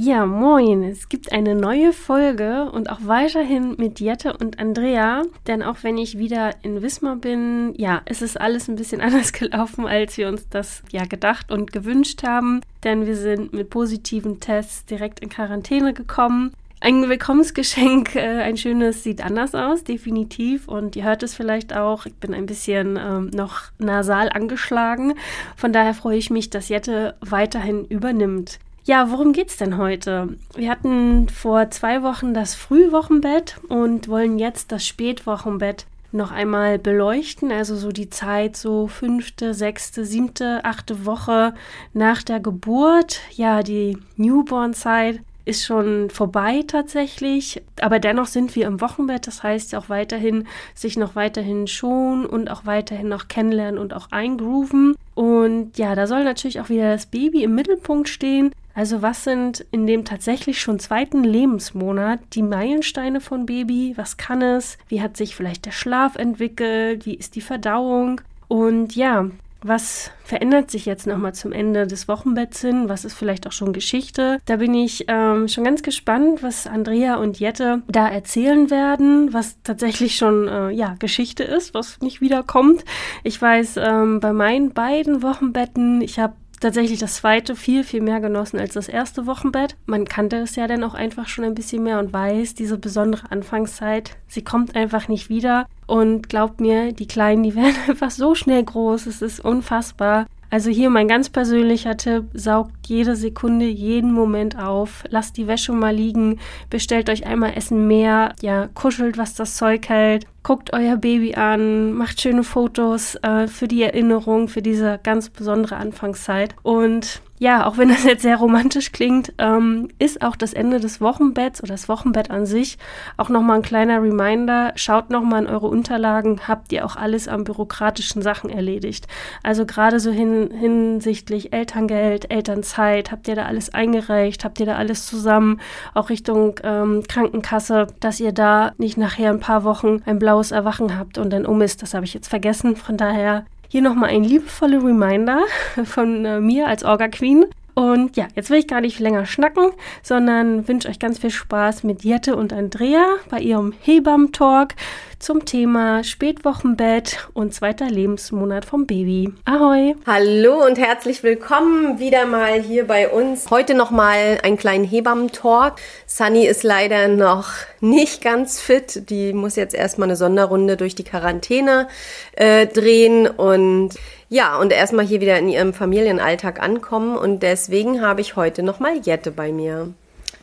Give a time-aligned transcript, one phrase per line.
[0.00, 0.84] Ja, moin.
[0.84, 5.22] Es gibt eine neue Folge und auch weiterhin mit Jette und Andrea.
[5.46, 9.32] Denn auch wenn ich wieder in Wismar bin, ja, es ist alles ein bisschen anders
[9.32, 12.60] gelaufen, als wir uns das ja gedacht und gewünscht haben.
[12.84, 16.52] Denn wir sind mit positiven Tests direkt in Quarantäne gekommen.
[16.80, 20.68] Ein Willkommensgeschenk, äh, ein schönes, sieht anders aus, definitiv.
[20.68, 25.14] Und ihr hört es vielleicht auch, ich bin ein bisschen ähm, noch nasal angeschlagen.
[25.56, 28.58] Von daher freue ich mich, dass Jette weiterhin übernimmt.
[28.84, 30.36] Ja, worum geht's denn heute?
[30.54, 37.52] Wir hatten vor zwei Wochen das Frühwochenbett und wollen jetzt das Spätwochenbett noch einmal beleuchten,
[37.52, 41.52] also so die Zeit, so fünfte, sechste, siebte, achte Woche
[41.92, 48.80] nach der Geburt, ja, die Newborn-Zeit ist schon vorbei tatsächlich, aber dennoch sind wir im
[48.80, 53.94] Wochenbett, das heißt auch weiterhin sich noch weiterhin schonen und auch weiterhin noch kennenlernen und
[53.94, 54.94] auch eingrooven.
[55.14, 58.52] Und ja, da soll natürlich auch wieder das Baby im Mittelpunkt stehen.
[58.74, 63.94] Also was sind in dem tatsächlich schon zweiten Lebensmonat die Meilensteine von Baby?
[63.96, 64.78] Was kann es?
[64.88, 67.06] Wie hat sich vielleicht der Schlaf entwickelt?
[67.06, 68.20] Wie ist die Verdauung?
[68.46, 69.28] Und ja,
[69.62, 72.88] was verändert sich jetzt nochmal zum Ende des Wochenbetts hin?
[72.88, 74.40] Was ist vielleicht auch schon Geschichte?
[74.46, 79.56] Da bin ich ähm, schon ganz gespannt, was Andrea und Jette da erzählen werden, was
[79.62, 82.84] tatsächlich schon äh, ja Geschichte ist, was nicht wiederkommt.
[83.24, 88.20] Ich weiß, ähm, bei meinen beiden Wochenbetten, ich habe tatsächlich das zweite viel, viel mehr
[88.20, 89.76] genossen als das erste Wochenbett.
[89.86, 93.30] Man kannte es ja dann auch einfach schon ein bisschen mehr und weiß, diese besondere
[93.30, 95.66] Anfangszeit, sie kommt einfach nicht wieder.
[95.88, 100.26] Und glaubt mir, die Kleinen, die werden einfach so schnell groß, es ist unfassbar.
[100.50, 105.72] Also hier mein ganz persönlicher Tipp, saugt jede Sekunde, jeden Moment auf, lasst die Wäsche
[105.72, 106.38] mal liegen,
[106.70, 111.92] bestellt euch einmal Essen mehr, ja, kuschelt, was das Zeug hält, guckt euer Baby an,
[111.92, 116.56] macht schöne Fotos äh, für die Erinnerung, für diese ganz besondere Anfangszeit.
[116.62, 121.00] Und ja, auch wenn das jetzt sehr romantisch klingt, ähm, ist auch das Ende des
[121.00, 122.78] Wochenbetts oder das Wochenbett an sich
[123.16, 124.72] auch nochmal ein kleiner Reminder.
[124.74, 129.06] Schaut nochmal in eure Unterlagen, habt ihr auch alles an bürokratischen Sachen erledigt.
[129.42, 134.74] Also gerade so hin, hinsichtlich Elterngeld, Elternzeit, habt ihr da alles eingereicht, habt ihr da
[134.74, 135.60] alles zusammen,
[135.94, 140.98] auch Richtung ähm, Krankenkasse, dass ihr da nicht nachher ein paar Wochen ein blaues Erwachen
[140.98, 141.82] habt und dann um ist.
[141.82, 142.76] Das habe ich jetzt vergessen.
[142.76, 145.42] Von daher hier nochmal ein liebevoller Reminder
[145.84, 147.44] von äh, mir als Orga Queen.
[147.74, 149.70] Und ja, jetzt will ich gar nicht länger schnacken,
[150.02, 154.74] sondern wünsche euch ganz viel Spaß mit Jette und Andrea bei ihrem Hebammen-Talk
[155.18, 159.32] zum Thema Spätwochenbett und zweiter Lebensmonat vom Baby.
[159.44, 159.96] Ahoi!
[160.06, 163.50] Hallo und herzlich willkommen wieder mal hier bei uns.
[163.50, 165.74] Heute nochmal einen kleinen Hebammen-Talk.
[166.06, 167.48] Sunny ist leider noch
[167.80, 169.10] nicht ganz fit.
[169.10, 171.88] Die muss jetzt erstmal eine Sonderrunde durch die Quarantäne
[172.36, 173.90] äh, drehen und
[174.28, 177.16] ja, und erstmal hier wieder in ihrem Familienalltag ankommen.
[177.16, 179.92] Und deswegen habe ich heute nochmal Jette bei mir.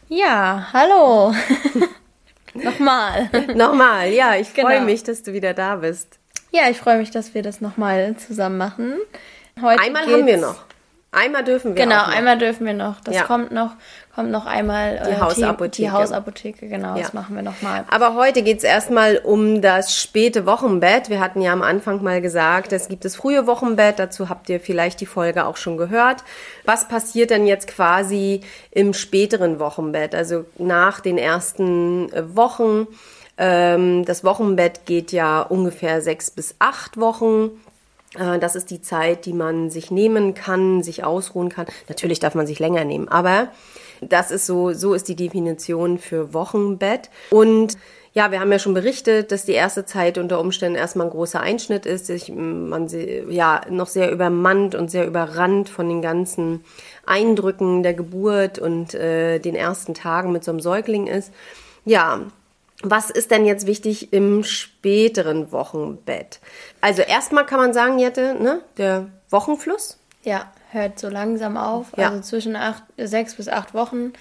[0.10, 1.34] Ja, hallo.
[2.56, 3.30] nochmal.
[3.56, 4.86] Nochmal, ja, ich freue Genau.
[4.86, 6.20] mich, dass du wieder da bist.
[6.52, 8.94] Ja, ich freue mich, dass wir das nochmal zusammen machen.
[9.62, 10.64] Heute Einmal haben wir noch.
[11.16, 12.16] Einmal dürfen wir Genau, noch.
[12.16, 13.00] einmal dürfen wir noch.
[13.02, 13.24] Das Ja.
[13.24, 13.72] kommt noch,
[14.14, 15.82] kommt noch einmal Die äh, Hausapotheke.
[15.88, 17.04] Die Hausapotheke, genau, Ja.
[17.04, 17.86] das machen wir nochmal.
[17.90, 21.10] Aber heute geht's erstmal um das späte Wochenbett.
[21.10, 23.98] Wir hatten ja am Anfang mal gesagt, es gibt das frühe Wochenbett.
[23.98, 26.24] Dazu habt ihr vielleicht die Folge auch schon gehört.
[26.66, 30.14] Was passiert denn jetzt quasi im späteren Wochenbett?
[30.14, 32.88] Also nach den ersten äh, Wochen.
[33.38, 37.52] Ähm, das Wochenbett geht ja ungefähr sechs bis acht Wochen.
[38.18, 41.68] Äh, Das ist die Zeit, die man sich nehmen kann, sich ausruhen kann.
[41.90, 43.50] Natürlich darf man sich länger nehmen, aber
[44.02, 47.10] das ist so, so ist die Definition für Wochenbett.
[47.30, 47.78] Und
[48.14, 51.42] ja, wir haben ja schon berichtet, dass die erste Zeit unter Umständen erstmal ein großer
[51.42, 52.88] Einschnitt ist, sich, man
[53.30, 56.64] ja noch sehr übermannt und sehr überrannt von den ganzen
[57.06, 61.34] Eindrücken der Geburt und äh, den ersten Tagen mit so einem Säugling ist.
[61.84, 62.22] Ja,
[62.92, 66.40] was ist denn jetzt wichtig im späteren Wochenbett?
[66.82, 69.98] Also erstmal kann man sagen, Jette, ne, der Wochenfluss.
[70.24, 71.88] Ja, hört so langsam auf.
[71.98, 72.10] Ja.
[72.10, 74.14] Also zwischen acht, sechs bis acht Wochen.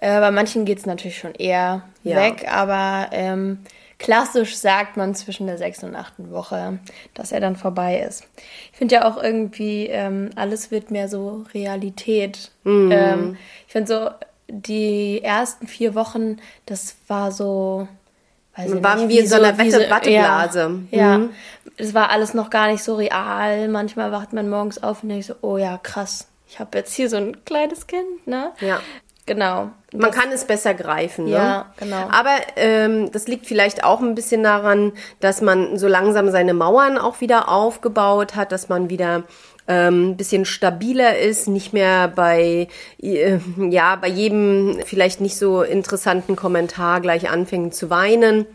[0.00, 2.16] Äh, bei manchen geht es natürlich schon eher Ja.
[2.16, 3.60] weg, aber ähm,
[3.98, 6.78] klassisch sagt man zwischen der sechsten und achten Woche,
[7.14, 8.24] dass er dann vorbei ist.
[8.72, 12.50] Ich finde ja auch irgendwie, ähm, alles wird mehr so Realität.
[12.64, 12.90] Mhm.
[12.92, 14.10] Ähm, ich finde so,
[14.48, 17.88] die ersten vier Wochen, das war so.
[18.56, 20.80] Weiß ich Waren nicht, wir in so einer Wette- Watteblase.
[20.90, 21.18] Ja, ja.
[21.18, 21.30] Mhm.
[21.76, 23.68] es war alles noch gar nicht so real.
[23.68, 27.08] Manchmal wacht man morgens auf und denkt so, oh ja, krass, ich habe jetzt hier
[27.08, 28.52] so ein kleines Kind, ne?
[28.60, 28.80] Ja.
[29.26, 29.70] Genau.
[29.94, 31.24] Man kann es besser greifen.
[31.24, 31.30] Ne?
[31.30, 32.08] Ja, genau.
[32.10, 36.98] Aber ähm, das liegt vielleicht auch ein bisschen daran, dass man so langsam seine Mauern
[36.98, 39.22] auch wieder aufgebaut hat, dass man wieder
[39.66, 42.68] ähm, bisschen stabiler ist, nicht mehr bei
[43.00, 43.38] äh,
[43.70, 48.46] ja bei jedem vielleicht nicht so interessanten Kommentar gleich anfängt zu weinen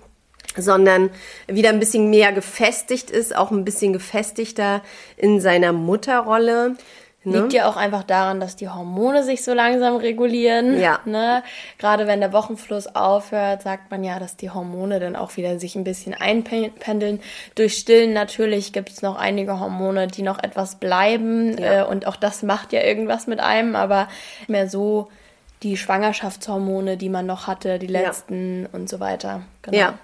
[0.58, 1.12] sondern
[1.48, 4.82] wieder ein bisschen mehr gefestigt ist, auch ein bisschen gefestigter
[5.16, 6.76] in seiner Mutterrolle.
[7.24, 7.42] Ne?
[7.42, 10.80] Liegt ja auch einfach daran, dass die Hormone sich so langsam regulieren.
[10.80, 11.02] Ja.
[11.04, 11.44] Ne?
[11.78, 15.76] Gerade wenn der Wochenfluss aufhört, sagt man ja, dass die Hormone dann auch wieder sich
[15.76, 17.20] ein bisschen einpendeln.
[17.56, 21.58] Durch Stillen natürlich gibt es noch einige Hormone, die noch etwas bleiben.
[21.58, 21.82] Ja.
[21.82, 24.08] Äh, und auch das macht ja irgendwas mit einem, aber
[24.48, 25.10] mehr so
[25.62, 29.42] die Schwangerschaftshormone, die man noch hatte, die letzten und so weiter.
[29.62, 29.78] Genau.
[29.78, 30.00] Ja.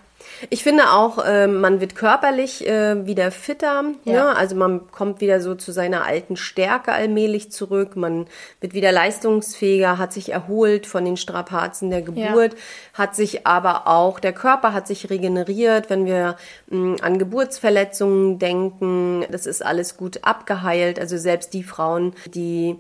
[0.50, 3.84] Ich finde auch, äh, man wird körperlich äh, wieder fitter.
[4.04, 4.14] Ja.
[4.14, 4.36] Ne?
[4.36, 7.96] Also man kommt wieder so zu seiner alten Stärke allmählich zurück.
[7.96, 8.28] Man
[8.62, 12.56] wird wieder leistungsfähiger, hat sich erholt von den Strapazen der Geburt,
[12.94, 16.36] hat sich aber auch, der Körper hat sich regeneriert, wenn wir
[16.70, 19.26] mh, an Geburtsverletzungen denken.
[19.32, 21.00] Das ist alles gut abgeheilt.
[21.00, 22.78] Also selbst die Frauen, die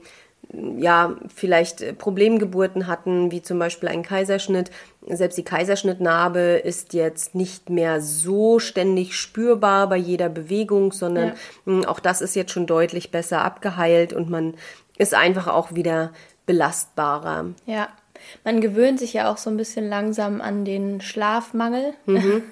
[0.77, 4.71] ja, vielleicht äh, Problemgeburten hatten, wie zum Beispiel ein Kaiserschnitt.
[5.07, 11.33] Selbst die Kaiserschnittnarbe ist jetzt nicht mehr so ständig spürbar bei jeder Bewegung, sondern
[11.65, 14.55] mh, auch das ist jetzt schon deutlich besser abgeheilt und man
[14.97, 16.11] ist einfach auch wieder
[16.45, 17.45] belastbarer.
[17.65, 17.89] Ja.
[18.43, 21.93] Man gewöhnt sich ja auch so ein bisschen langsam an den Schlafmangel.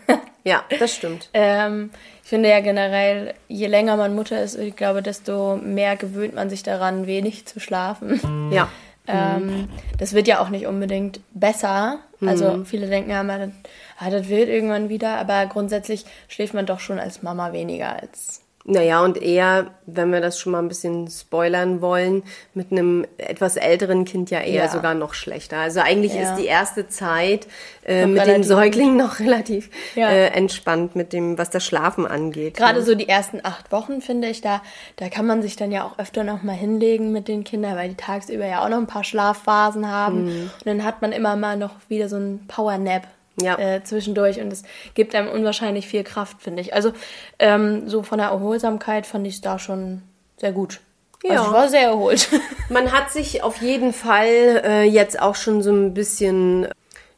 [0.46, 1.30] Ja, das stimmt.
[1.34, 1.90] Ähm,
[2.22, 6.50] ich finde ja generell, je länger man Mutter ist, ich glaube, desto mehr gewöhnt man
[6.50, 8.50] sich daran, wenig zu schlafen.
[8.52, 8.68] Ja.
[9.08, 9.68] Ähm,
[9.98, 12.00] das wird ja auch nicht unbedingt besser.
[12.26, 13.52] Also viele denken ja immer,
[14.00, 18.43] ah, das wird irgendwann wieder, aber grundsätzlich schläft man doch schon als Mama weniger als.
[18.66, 22.24] Naja, und eher, wenn wir das schon mal ein bisschen spoilern wollen,
[22.54, 24.70] mit einem etwas älteren Kind ja eher Ja.
[24.70, 25.58] sogar noch schlechter.
[25.58, 26.22] Also eigentlich Ja.
[26.32, 27.46] ist die erste Zeit
[27.86, 30.10] äh, mit den relativ- Säuglingen noch relativ Ja.
[30.10, 32.56] äh, entspannt mit dem, was das Schlafen angeht.
[32.56, 32.86] Gerade ne?
[32.86, 34.62] so die ersten acht Wochen, finde ich, da,
[34.96, 37.90] da kann man sich dann ja auch öfter noch mal hinlegen mit den Kindern, weil
[37.90, 40.24] die tagsüber ja auch noch ein paar Schlafphasen haben.
[40.28, 43.04] Und dann hat man immer mal noch wieder so einen Power-Nap.
[43.42, 43.58] Ja.
[43.58, 44.64] Äh, zwischendurch und es
[44.94, 46.74] gibt einem unwahrscheinlich viel Kraft, finde ich.
[46.74, 46.94] Also
[47.40, 50.04] ähm, so von der Erholsamkeit fand ich es da schon
[50.38, 50.82] sehr gut.
[51.24, 51.32] Ja.
[51.32, 52.30] Also ich war sehr erholt.
[52.70, 56.68] Man hat sich auf jeden Fall äh, jetzt auch schon so ein bisschen,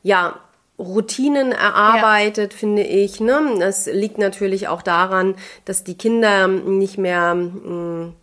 [0.04, 0.40] ja,
[0.78, 3.20] Routinen erarbeitet, finde ich.
[3.20, 3.56] Ne?
[3.60, 8.14] Das liegt natürlich auch daran, dass die Kinder nicht mehr mh,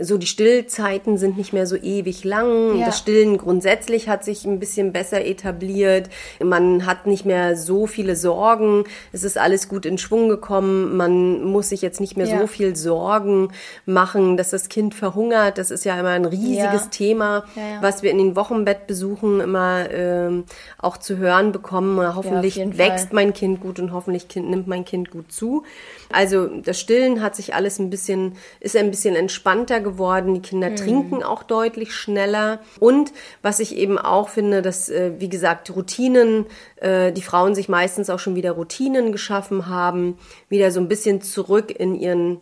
[0.00, 2.78] so die Stillzeiten sind nicht mehr so ewig lang.
[2.78, 2.86] Ja.
[2.86, 6.08] Das Stillen grundsätzlich hat sich ein bisschen besser etabliert.
[6.42, 8.84] Man hat nicht mehr so viele Sorgen.
[9.12, 10.96] Es ist alles gut in Schwung gekommen.
[10.96, 12.40] Man muss sich jetzt nicht mehr Ja.
[12.40, 13.50] so viel Sorgen
[13.84, 15.58] machen, dass das Kind verhungert.
[15.58, 16.88] Das ist ja immer ein riesiges Ja.
[16.90, 17.44] Thema,
[17.82, 20.44] was wir in den Wochenbettbesuchen immer ähm,
[20.78, 22.14] auch zu hören bekommen.
[22.16, 23.14] Hoffentlich jeden wächst Fall.
[23.16, 25.64] mein Kind gut und hoffentlich kind, nimmt mein Kind gut zu.
[26.10, 30.34] Also das Stillen hat sich alles ein bisschen, ist ein bisschen entspannter geworden.
[30.34, 30.76] Die Kinder Mhm.
[30.76, 32.60] trinken auch deutlich schneller.
[32.80, 33.12] Und
[33.42, 38.10] was ich eben auch finde, dass, äh, wie gesagt, Routinen, äh, die Frauen sich meistens
[38.10, 42.40] auch schon wieder Routinen geschaffen haben, wieder so ein bisschen zurück in ihren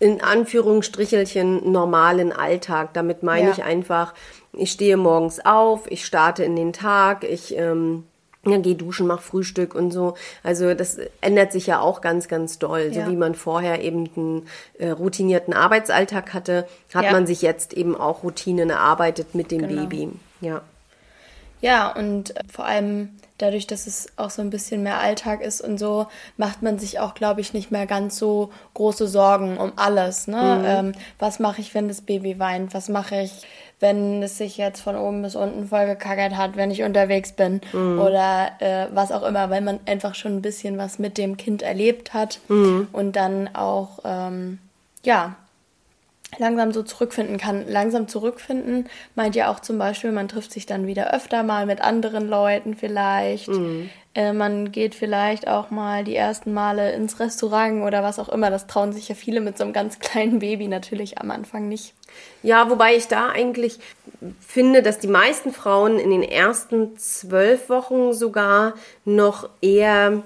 [0.00, 2.92] in Anführungsstrichelchen normalen Alltag.
[2.94, 3.52] Damit meine Ja.
[3.52, 4.14] ich einfach,
[4.52, 8.04] ich stehe morgens auf, ich starte in den Tag, ich ähm,
[8.44, 10.14] ja, gehe duschen, mach Frühstück und so.
[10.42, 12.90] Also das ändert sich ja auch ganz, ganz doll.
[12.92, 13.04] Ja.
[13.06, 14.46] So wie man vorher eben einen
[14.78, 17.12] äh, routinierten Arbeitsalltag hatte, hat Ja.
[17.12, 19.82] man sich jetzt eben auch Routinen erarbeitet mit dem Genau.
[19.82, 20.08] Baby.
[20.40, 20.62] Ja.
[21.60, 25.60] Ja, und äh, vor allem dadurch, dass es auch so ein bisschen mehr Alltag ist
[25.60, 26.06] und so,
[26.36, 30.26] macht man sich auch, glaube ich, nicht mehr ganz so große Sorgen um alles.
[30.26, 30.64] Ne?
[30.66, 32.74] Ähm, was mache ich, wenn das Baby weint?
[32.74, 33.46] Was mache ich,
[33.82, 37.60] wenn es sich jetzt von oben bis unten vollgekackert hat, wenn ich unterwegs bin?
[37.98, 41.60] Oder äh, was auch immer, weil man einfach schon ein bisschen was mit dem Kind
[41.62, 42.40] erlebt hat
[42.92, 44.58] und dann auch, ähm,
[45.04, 45.34] ja,
[46.38, 47.66] langsam so zurückfinden kann.
[47.68, 51.80] Langsam zurückfinden meint ja auch zum Beispiel, man trifft sich dann wieder öfter mal mit
[51.80, 53.50] anderen Leuten vielleicht.
[54.14, 58.50] Äh, man geht vielleicht auch mal die ersten Male ins Restaurant oder was auch immer.
[58.50, 61.94] Das trauen sich ja viele mit so einem ganz kleinen Baby natürlich am Anfang nicht.
[62.42, 63.78] Ja, wobei ich da eigentlich
[64.46, 68.74] finde, dass die meisten Frauen in den ersten zwölf Wochen sogar
[69.04, 70.22] noch eher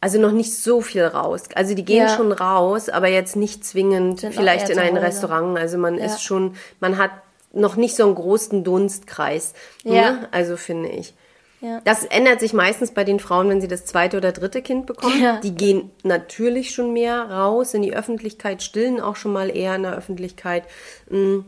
[0.00, 1.42] also noch nicht so viel raus.
[1.54, 2.16] Also die gehen Ja.
[2.16, 5.02] schon raus, aber jetzt nicht zwingend Sind vielleicht in ein Hause.
[5.02, 5.58] Restaurant.
[5.58, 6.04] Also man Ja.
[6.06, 7.10] ist schon, man hat
[7.52, 9.54] noch nicht so einen großen Dunstkreis.
[9.84, 10.12] Ja.
[10.12, 10.28] Ne?
[10.30, 11.14] Also finde ich.
[11.60, 11.82] Ja.
[11.84, 15.20] Das ändert sich meistens bei den Frauen, wenn sie das zweite oder dritte Kind bekommen.
[15.22, 15.40] Ja.
[15.40, 19.82] Die gehen natürlich schon mehr raus in die Öffentlichkeit, stillen auch schon mal eher in
[19.82, 20.64] der Öffentlichkeit.
[21.10, 21.40] Mm,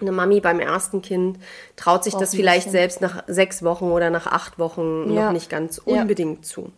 [0.00, 1.38] Eine Mami beim ersten Kind
[1.76, 5.26] traut sich Braucht das vielleicht selbst nach sechs Wochen oder nach acht Wochen Ja.
[5.26, 6.72] noch nicht ganz unbedingt zu.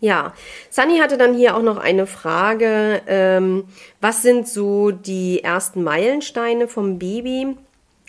[0.00, 0.34] Ja,
[0.70, 3.00] Sunny hatte dann hier auch noch eine Frage.
[3.06, 3.64] Ähm,
[4.00, 7.56] was sind so die ersten Meilensteine vom Baby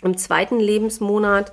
[0.02, 1.52] im zweiten Lebensmonat?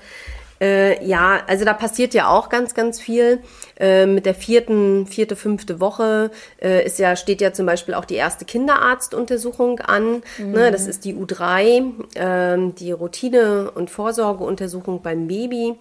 [0.61, 3.41] Äh, ja, also da passiert ja auch ganz, ganz viel.
[3.77, 8.05] Äh, mit der vierten, vierte, fünfte Woche äh, ist ja, steht ja zum Beispiel auch
[8.05, 10.23] die erste Kinderarztuntersuchung an.
[10.37, 15.75] Ne, das ist die U3, ähm, die Routine- und Vorsorgeuntersuchung beim Baby.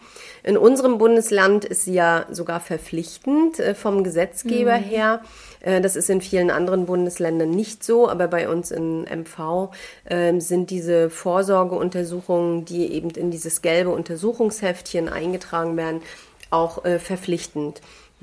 [0.45, 5.23] In unserem Bundesland ist sie ja sogar verpflichtend äh, vom Gesetzgeber her.
[5.61, 9.71] Äh, das ist in vielen anderen Bundesländern nicht so, aber bei uns in MV
[10.09, 16.03] ähm, sind diese Vorsorgeuntersuchungen, die eben in dieses gelbe Untersuchungsheftchen eingetragen werden,
[16.51, 17.81] auch äh, verpflichtend.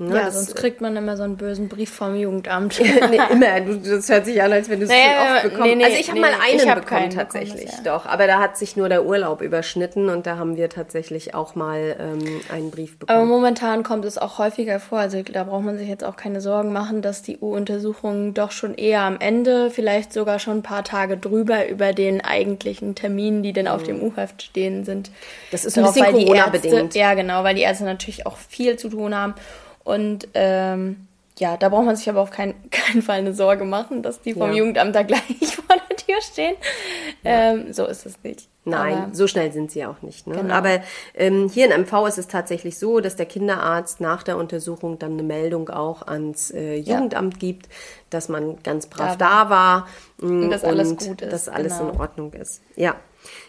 [0.08, 2.80] Ne, Ja, das- sonst kriegt man immer so einen bösen Brief vom Jugendamt.
[3.10, 3.60] nee, immer.
[3.60, 5.76] Du, das hört sich an, als wenn du es Naja, oft nee, bekommst.
[5.76, 7.84] nee, also ich habe nee, mal einen hab bekommen keinen bekommen tatsächlich, bisher.
[7.84, 8.06] doch.
[8.06, 11.96] Aber da hat sich nur der Urlaub überschnitten und da haben wir tatsächlich auch mal
[11.98, 13.28] ähm, einen Brief Aber bekommen.
[13.28, 14.98] momentan kommt es auch häufiger vor.
[14.98, 18.74] Also da braucht man sich jetzt auch keine Sorgen machen, dass die U-Untersuchungen doch schon
[18.74, 23.52] eher am Ende, vielleicht sogar schon ein paar Tage drüber über den eigentlichen Terminen, die
[23.52, 25.10] denn auf dem U-Heft stehen, sind.
[25.50, 26.94] Das ist ein Darauf, bisschen weil die Corona-bedingt.
[26.94, 29.34] Ja, genau, weil die Ärzte natürlich auch viel zu tun haben.
[29.84, 31.06] Und ähm,
[31.38, 34.34] ja, da braucht man sich aber auf keinen, keinen Fall eine Sorge machen, dass die
[34.34, 34.58] vom Ja.
[34.58, 35.22] Jugendamt da gleich
[35.54, 36.54] vor der Tür stehen.
[37.24, 38.48] Ähm, so ist es nicht.
[38.64, 40.26] Nein, Aber- so schnell sind sie auch nicht.
[40.28, 40.36] Ne?
[40.36, 40.54] Genau.
[40.54, 40.80] Aber
[41.14, 45.12] ähm, hier in MV ist es tatsächlich so, dass der Kinderarzt nach der Untersuchung dann
[45.14, 47.68] eine Meldung auch ans äh, Jugendamt gibt,
[48.10, 49.88] dass man ganz brav Da da war
[50.20, 51.90] mm, Und dass alles gut ist, dass alles genau.
[51.90, 52.62] in Ordnung ist.
[52.76, 52.94] Ja.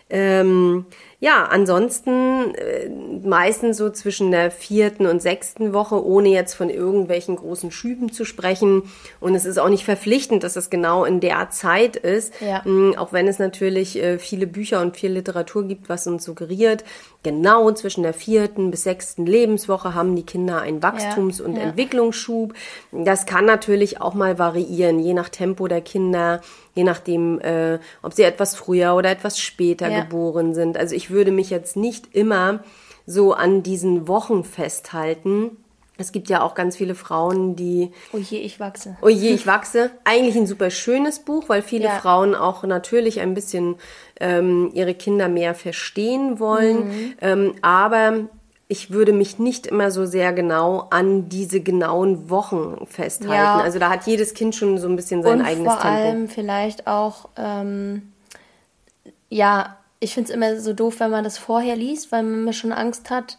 [0.09, 0.85] Ähm,
[1.23, 2.89] ja, ansonsten äh,
[3.25, 8.25] meistens so zwischen der vierten und sechsten Woche, ohne jetzt von irgendwelchen großen Schüben zu
[8.25, 8.83] sprechen.
[9.21, 12.33] Und es ist auch nicht verpflichtend, dass es genau in der Zeit ist.
[12.41, 12.61] Ja.
[12.65, 16.83] Mm, Auch wenn es natürlich äh, viele Bücher und viel Literatur gibt, was uns suggeriert,
[17.23, 21.61] genau zwischen der vierten bis sechsten Lebenswoche haben die Kinder einen Wachstums- und ja.
[21.61, 22.53] Entwicklungsschub.
[22.91, 26.41] Das kann natürlich auch mal variieren, je nach Tempo der Kinder,
[26.75, 30.01] je nachdem, äh, ob sie etwas früher oder etwas später Ja.
[30.01, 30.75] geboren sind.
[30.75, 32.59] Also ich würde mich jetzt nicht immer
[33.05, 35.57] so an diesen Wochen festhalten.
[35.97, 38.97] Es gibt ja auch ganz viele Frauen, die Oh je, ich wachse.
[39.01, 39.91] Oh je, ich wachse.
[40.05, 41.99] Eigentlich ein super schönes Buch, weil viele Ja.
[41.99, 43.75] Frauen auch natürlich ein bisschen
[44.19, 46.87] ähm, ihre Kinder mehr verstehen wollen.
[46.87, 47.13] Mhm.
[47.21, 48.21] Ähm, aber
[48.67, 53.33] ich würde mich nicht immer so sehr genau an diese genauen Wochen festhalten.
[53.35, 53.59] Ja.
[53.61, 55.95] Also da hat jedes Kind schon so ein bisschen sein und eigenes vor Tempo.
[55.95, 58.13] allem vielleicht auch, ähm,
[59.29, 62.53] ja, ich finde es immer so doof, wenn man das vorher liest, weil man mir
[62.53, 63.37] schon Angst hat,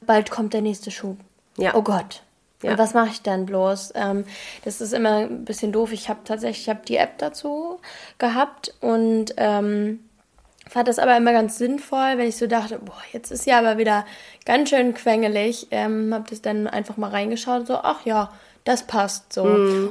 [0.00, 1.18] bald kommt der nächste Schub.
[1.56, 1.74] Ja.
[1.74, 2.22] Oh Gott.
[2.62, 2.72] Ja.
[2.72, 3.92] Und was mache ich dann bloß?
[3.94, 4.24] Ähm,
[4.64, 5.92] das ist immer ein bisschen doof.
[5.92, 7.78] Ich habe tatsächlich, ich habe die App dazu
[8.18, 10.00] gehabt und ähm,
[10.68, 13.78] fand das aber immer ganz sinnvoll, wenn ich so dachte, boah, jetzt ist ja aber
[13.78, 14.04] wieder
[14.44, 15.68] ganz schön quengelig.
[15.70, 18.32] Ähm, habe das dann einfach mal reingeschaut, so, ach ja,
[18.64, 19.44] das passt so.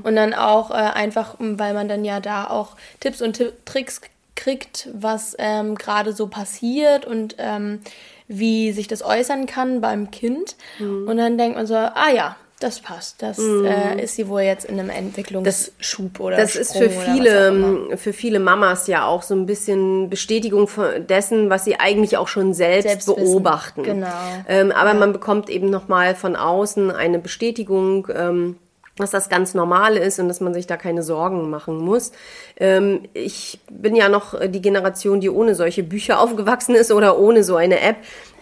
[0.03, 4.01] Und dann auch äh, einfach, weil man dann ja da auch Tipps und Ti- Tricks
[4.37, 7.81] kriegt, was ähm, gerade so passiert und ähm,
[8.29, 10.55] wie sich das äußern kann beim Kind.
[10.79, 13.21] Und dann denkt man so, ah ja, das passt.
[13.21, 17.07] Das äh, ist sie wohl jetzt in einem Entwicklungsschub oder Das ist Sprung für was
[17.07, 21.79] auch viele, für viele Mamas ja auch so ein bisschen Bestätigung von dessen, was sie
[21.79, 23.83] eigentlich auch schon selbst, Selbst beobachten.
[23.83, 24.07] Genau.
[24.47, 28.57] Ähm, aber man bekommt eben nochmal von außen eine Bestätigung, ähm,
[28.97, 32.11] dass das ganz normal ist und dass man sich da keine Sorgen machen muss.
[32.59, 37.43] Ähm, ich bin ja noch die Generation, die ohne solche Bücher aufgewachsen ist oder ohne
[37.43, 37.97] so eine App.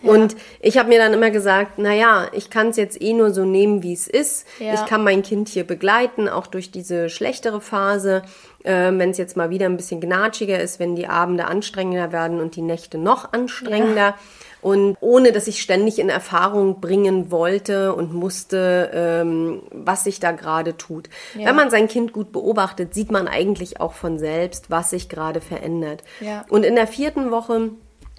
[0.08, 3.32] Und ich habe mir dann immer gesagt, na ja, ich kann es jetzt eh nur
[3.32, 4.46] so nehmen, wie es ist.
[4.60, 4.74] Ja.
[4.74, 8.24] Ich kann mein Kind hier begleiten, auch durch diese schlechtere Phase.
[8.64, 12.40] Ähm, wenn es jetzt mal wieder ein bisschen gnatschiger ist, wenn die Abende anstrengender werden
[12.40, 14.16] und die Nächte noch anstrengender.
[14.66, 20.32] Und ohne, dass ich ständig in Erfahrung bringen wollte und musste, ähm, was sich da
[20.32, 21.08] gerade tut.
[21.38, 21.46] Ja.
[21.46, 25.40] Wenn man sein Kind gut beobachtet, sieht man eigentlich auch von selbst, was sich gerade
[25.40, 26.02] verändert.
[26.20, 26.46] Ja.
[26.50, 27.70] Und in der vierten Woche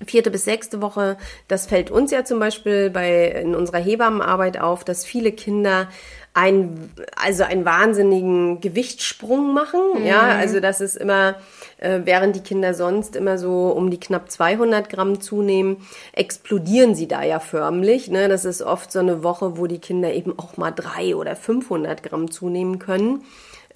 [0.05, 1.17] vierte bis sechste Woche,
[1.49, 5.89] das fällt uns ja zum Beispiel bei, in unserer Hebammenarbeit auf, dass viele Kinder
[6.35, 9.81] ein, also einen wahnsinnigen Gewichtssprung machen.
[10.05, 11.37] Ja, also das ist immer
[11.79, 15.79] äh, während die Kinder sonst immer so um die knapp 200 Gramm zunehmen,
[16.13, 18.11] explodieren sie da ja förmlich.
[18.11, 18.29] Ne?
[18.29, 22.03] Das ist oft so eine Woche, wo die Kinder eben auch mal drei oder 500
[22.03, 23.25] Gramm zunehmen können.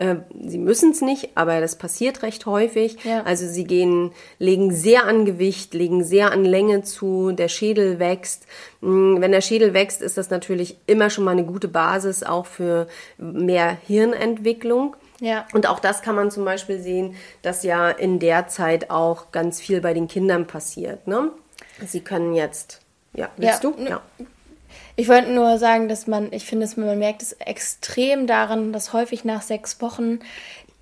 [0.01, 0.17] Äh,
[0.49, 2.97] sie müssen es nicht, aber das passiert recht häufig.
[3.05, 3.23] Ja.
[3.25, 8.47] Also sie gehen, legen sehr an Gewicht, legen sehr an Länge zu, der Schädel wächst.
[8.81, 12.47] Mm, Wenn der Schädel wächst, ist das natürlich immer schon mal eine gute Basis auch
[12.47, 12.89] für
[13.19, 14.97] mehr Hirnentwicklung.
[15.21, 15.47] Ja.
[15.53, 19.61] Und auch das kann man zum Beispiel sehen, dass ja in der Zeit auch ganz
[19.61, 21.07] viel bei den Kindern passiert.
[21.07, 21.31] Ne?
[21.87, 22.81] Sie können jetzt,
[23.13, 23.83] ja, willst Ja, du?
[23.83, 24.03] ne- Ja.
[25.01, 28.93] Ich wollte nur sagen, dass man, ich finde, dass man merkt es extrem daran, dass
[28.93, 30.21] häufig nach sechs Wochen,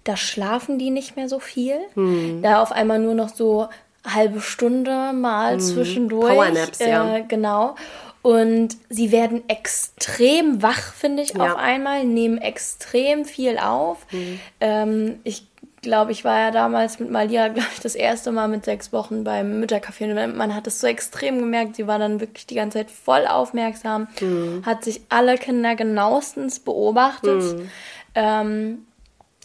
[0.02, 1.76] da schlafen die nicht mehr so viel.
[1.94, 2.42] Hm.
[2.42, 3.68] Da auf einmal nur noch so
[4.04, 6.30] halbe Stunde mal zwischendurch.
[6.30, 6.36] Hm.
[6.36, 7.18] Powernaps, äh, ja.
[7.20, 7.76] Genau.
[8.22, 11.52] Und sie werden extrem wach, finde ich, Ja.
[11.52, 13.98] auf einmal, nehmen extrem viel auf.
[14.10, 14.40] Hm.
[14.60, 15.46] Ähm, ich
[15.82, 19.24] glaube, ich war ja damals mit Malia, glaube ich, das erste Mal mit sechs Wochen
[19.24, 21.76] beim Müttercafé und man hat es so extrem gemerkt.
[21.76, 24.64] Sie war dann wirklich die ganze Zeit voll aufmerksam, Mhm.
[24.66, 27.42] hat sich alle Kinder genauestens beobachtet.
[27.42, 27.70] Mhm.
[28.14, 28.78] Ähm,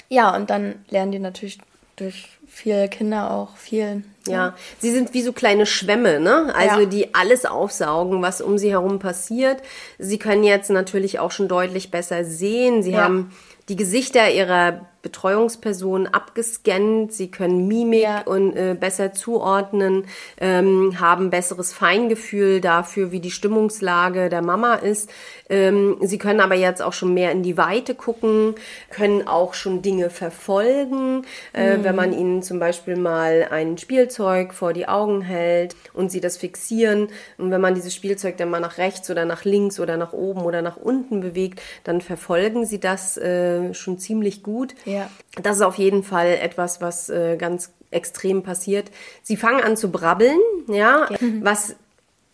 [0.09, 1.59] ja, und dann lernen die natürlich
[1.95, 4.03] durch viele Kinder auch viel.
[4.27, 6.53] Ja, sie sind wie so kleine Schwämme, ne?
[6.55, 6.85] Also Ja.
[6.85, 9.61] die alles aufsaugen, was um sie herum passiert.
[9.99, 12.81] Sie können jetzt natürlich auch schon deutlich besser sehen.
[12.83, 13.03] Sie Ja.
[13.03, 13.31] haben
[13.69, 17.13] die Gesichter ihrer Betreuungsperson abgescannt.
[17.13, 18.21] Sie können Mimik Ja.
[18.25, 20.05] und äh, besser zuordnen,
[20.39, 25.11] ähm, haben besseres Feingefühl dafür, wie die Stimmungslage der Mama ist.
[25.49, 28.55] Ähm, sie können aber jetzt auch schon mehr in die Weite gucken,
[28.89, 34.71] können auch schon Dinge verfolgen, äh, wenn man ihnen zum Beispiel mal ein Spielzeug vor
[34.73, 37.09] die Augen hält und sie das fixieren.
[37.37, 40.41] Und wenn man dieses Spielzeug dann mal nach rechts oder nach links oder nach oben
[40.43, 44.73] oder nach unten bewegt, dann verfolgen sie das äh, schon ziemlich gut.
[44.85, 44.92] Ja.
[45.41, 48.91] Das ist auf jeden Fall etwas, was äh, ganz extrem passiert.
[49.21, 51.07] Sie fangen an zu brabbeln, ja,
[51.41, 51.75] was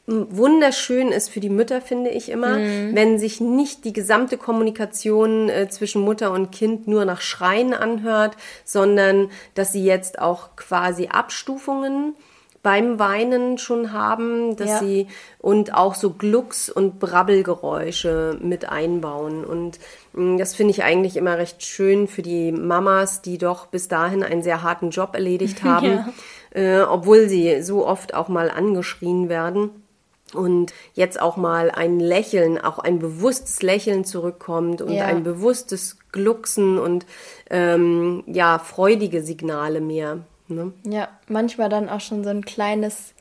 [0.07, 2.57] m, wunderschön ist für die Mütter, finde ich immer,
[2.95, 8.35] wenn sich nicht die gesamte Kommunikation äh, zwischen Mutter und Kind nur nach Schreien anhört,
[8.65, 12.15] sondern dass sie jetzt auch quasi Abstufungen
[12.61, 14.79] beim Weinen schon haben, dass Ja.
[14.79, 15.07] sie
[15.39, 19.45] und auch so Glucks- und Brabbelgeräusche mit einbauen.
[19.45, 19.79] Und
[20.13, 24.23] mh, das finde ich eigentlich immer recht schön für die Mamas, die doch bis dahin
[24.23, 26.05] einen sehr harten Job erledigt haben,
[26.51, 29.69] äh, obwohl sie so oft auch mal angeschrien werden.
[30.33, 35.05] Und jetzt auch mal ein Lächeln, auch ein bewusstes Lächeln zurückkommt und Ja.
[35.05, 37.07] ein bewusstes Glucksen und
[37.49, 40.19] ähm, ja, freudige Signale mehr.
[40.49, 40.73] Ne?
[40.83, 43.13] Ja, manchmal dann auch schon so ein kleines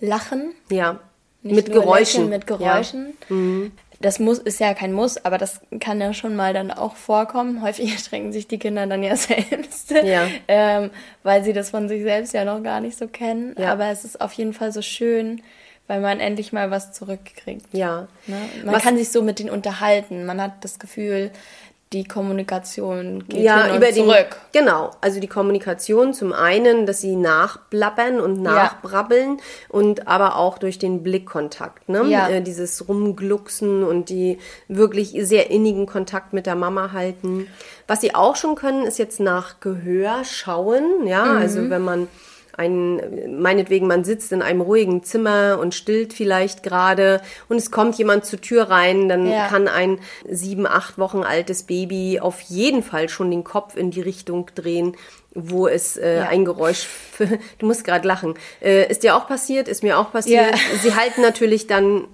[0.00, 0.52] Lachen.
[0.70, 0.98] Ja,
[1.42, 2.28] mit Geräuschen.
[2.28, 3.72] Lächeln, mit Geräuschen.
[4.00, 7.62] Das muss, ist ja kein Muss, aber das kann ja schon mal dann auch vorkommen.
[7.62, 10.26] Häufig erschrecken sich die Kinder dann ja selbst, Ja.
[10.48, 10.90] ähm,
[11.22, 13.54] weil sie das von sich selbst ja noch gar nicht so kennen.
[13.58, 13.70] Ja.
[13.72, 15.40] Aber es ist auf jeden Fall so schön,
[15.86, 17.66] weil man endlich mal was zurückkriegt.
[17.72, 18.08] Ja.
[18.26, 18.34] ja.
[18.34, 18.40] Ne?
[18.64, 20.24] Man Was- kann sich so mit denen unterhalten.
[20.26, 21.30] Man hat das Gefühl,
[21.92, 24.36] die Kommunikation geht ja, hin und über den, zurück.
[24.52, 30.78] Genau, also die Kommunikation zum einen, dass sie nachblabbern und nachbrabbeln und aber auch durch
[30.78, 32.04] den Blickkontakt, ne?
[32.08, 32.28] Ja.
[32.28, 37.46] Äh, dieses Rumglucksen und die wirklich sehr innigen Kontakt mit der Mama halten.
[37.86, 41.36] Was sie auch schon können, ist jetzt nach Gehör schauen, ja, Mhm.
[41.38, 42.08] also wenn man
[42.56, 47.96] ein, meinetwegen, man sitzt in einem ruhigen Zimmer und stillt vielleicht gerade und es kommt
[47.96, 49.48] jemand zur Tür rein, dann Ja.
[49.48, 54.02] kann ein sieben, acht Wochen altes Baby auf jeden Fall schon den Kopf in die
[54.02, 54.96] Richtung drehen,
[55.34, 56.28] wo es äh, Ja.
[56.28, 57.26] ein Geräusch, für,
[57.58, 60.50] du musst gerade lachen, äh, ist dir auch passiert, ist mir auch passiert.
[60.52, 60.78] Ja.
[60.82, 62.06] Sie halten natürlich dann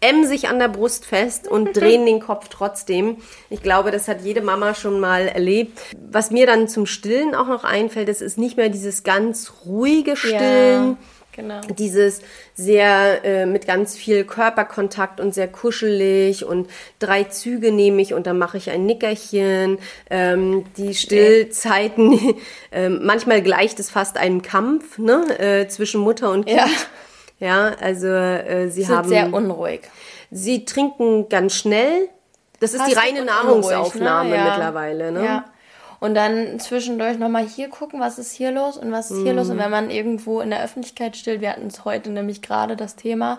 [0.00, 3.16] emsig an der Brust fest und drehen den Kopf trotzdem.
[3.50, 5.78] Ich glaube, das hat jede Mama schon mal erlebt.
[6.10, 10.16] Was mir dann zum Stillen auch noch einfällt, das ist nicht mehr dieses ganz ruhige
[10.16, 10.90] Stillen.
[10.90, 10.96] Ja,
[11.32, 11.60] genau.
[11.78, 12.20] Dieses
[12.54, 18.26] sehr äh, mit ganz viel Körperkontakt und sehr kuschelig und drei Züge nehme ich und
[18.26, 19.78] dann mache ich ein Nickerchen.
[20.10, 22.36] Ähm, die Stillzeiten,
[22.72, 26.58] ähm, manchmal gleicht es fast einem Kampf ne, äh, zwischen Mutter und Kind.
[26.58, 26.66] Ja.
[27.38, 29.82] Ja, also äh, sie sind haben sehr unruhig.
[30.30, 32.08] Sie trinken ganz schnell.
[32.60, 34.36] Das ist die reine und Nahrungsaufnahme ne?
[34.36, 34.44] Ja.
[34.44, 35.12] mittlerweile.
[35.12, 35.24] Ne?
[35.24, 35.44] Ja.
[36.00, 39.48] Und dann zwischendurch nochmal hier gucken, was ist hier los und was ist hier los.
[39.50, 42.96] Und wenn man irgendwo in der Öffentlichkeit stillt, wir hatten es heute nämlich gerade das
[42.96, 43.38] Thema,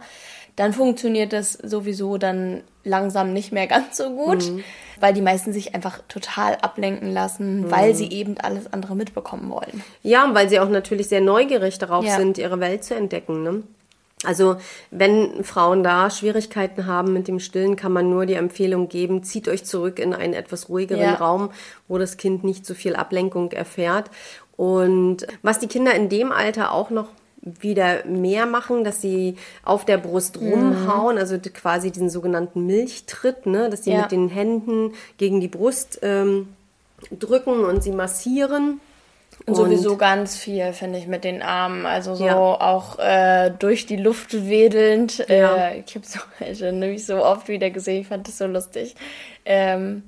[0.56, 4.52] dann funktioniert das sowieso dann langsam nicht mehr ganz so gut,
[5.00, 9.84] weil die meisten sich einfach total ablenken lassen, weil sie eben alles andere mitbekommen wollen.
[10.02, 12.18] Ja, weil sie auch natürlich sehr neugierig darauf Ja.
[12.18, 13.44] sind, ihre Welt zu entdecken.
[13.44, 13.64] Ne?
[14.26, 14.58] Also
[14.90, 19.48] wenn Frauen da Schwierigkeiten haben mit dem Stillen, kann man nur die Empfehlung geben, zieht
[19.48, 21.14] euch zurück in einen etwas ruhigeren Ja.
[21.16, 21.52] Raum,
[21.88, 24.10] wo das Kind nicht so viel Ablenkung erfährt.
[24.56, 27.10] Und was die Kinder in dem Alter auch noch
[27.44, 30.52] wieder mehr machen, dass sie auf der Brust Mhm.
[30.52, 33.70] rumhauen, also d- quasi diesen sogenannten Milchtritt, ne?
[33.70, 34.02] dass sie Ja.
[34.02, 36.50] mit den Händen gegen die Brust ähm,
[37.18, 38.82] drücken und sie massieren.
[39.48, 41.86] Und sowieso ganz viel, finde ich, mit den Armen.
[41.86, 42.36] Also so Ja.
[42.38, 45.26] auch äh, durch die Luft wedelnd.
[45.30, 45.70] Ja.
[45.70, 48.02] Äh, ich habe so welche nämlich so oft wieder gesehen.
[48.02, 48.96] Ich fand das so lustig.
[49.46, 50.04] Ähm,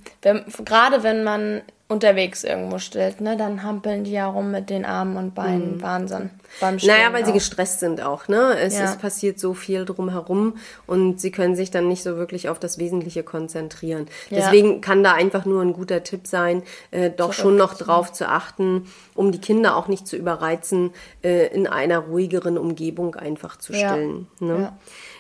[0.66, 5.18] Gerade wenn man unterwegs irgendwo stellt, ne, dann hampeln die ja rum mit den Armen
[5.18, 5.82] und Beinen.
[5.82, 6.30] Wahnsinn.
[6.62, 6.82] Beim Mhm.
[6.86, 7.36] Naja, weil sie auch.
[7.36, 8.56] gestresst sind auch, ne?
[8.60, 8.86] Es Ja.
[8.86, 12.78] ist passiert so viel drumherum und sie können sich dann nicht so wirklich auf das
[12.78, 14.06] Wesentliche konzentrieren.
[14.30, 14.38] Ja.
[14.38, 18.28] Deswegen kann da einfach nur ein guter Tipp sein, äh, doch schon noch drauf zu
[18.30, 20.92] achten, um die Kinder auch nicht zu überreizen,
[21.24, 23.90] äh, in einer ruhigeren Umgebung einfach zu Ja.
[23.90, 24.28] stillen.
[24.40, 24.74] Ne?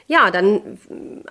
[0.10, 0.32] Ja.
[0.32, 0.80] Dann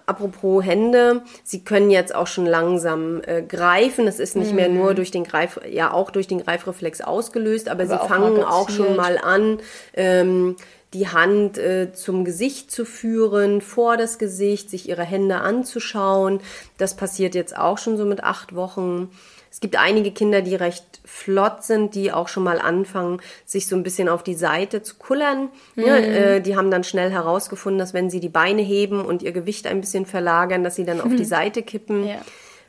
[0.07, 4.07] apropos Hände, sie können jetzt auch schon langsam äh, greifen.
[4.07, 7.85] Es ist nicht mehr nur durch den Greif, ja auch durch den Greifreflex ausgelöst, aber,
[7.85, 7.91] Mhm.
[7.91, 9.59] Aber sie auch fangen auch schon mal an,
[9.95, 10.57] ähm,
[10.95, 16.41] die Hand äh, zum Gesicht zu führen, vor das Gesicht, sich ihre Hände anzuschauen.
[16.79, 19.11] Das passiert jetzt auch schon so mit acht Wochen.
[19.59, 23.75] Es gibt einige Kinder, die recht flott sind, die auch schon mal anfangen, sich so
[23.75, 25.49] ein bisschen auf die Seite zu kullern.
[25.75, 29.33] Ja, äh, die haben dann schnell herausgefunden, dass wenn sie die Beine heben und ihr
[29.33, 32.07] Gewicht ein bisschen verlagern, dass sie dann auf die Seite kippen.
[32.07, 32.21] Ja.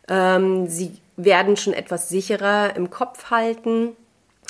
[0.07, 3.95] Ähm, sie werden schon etwas sicherer im Kopf halten,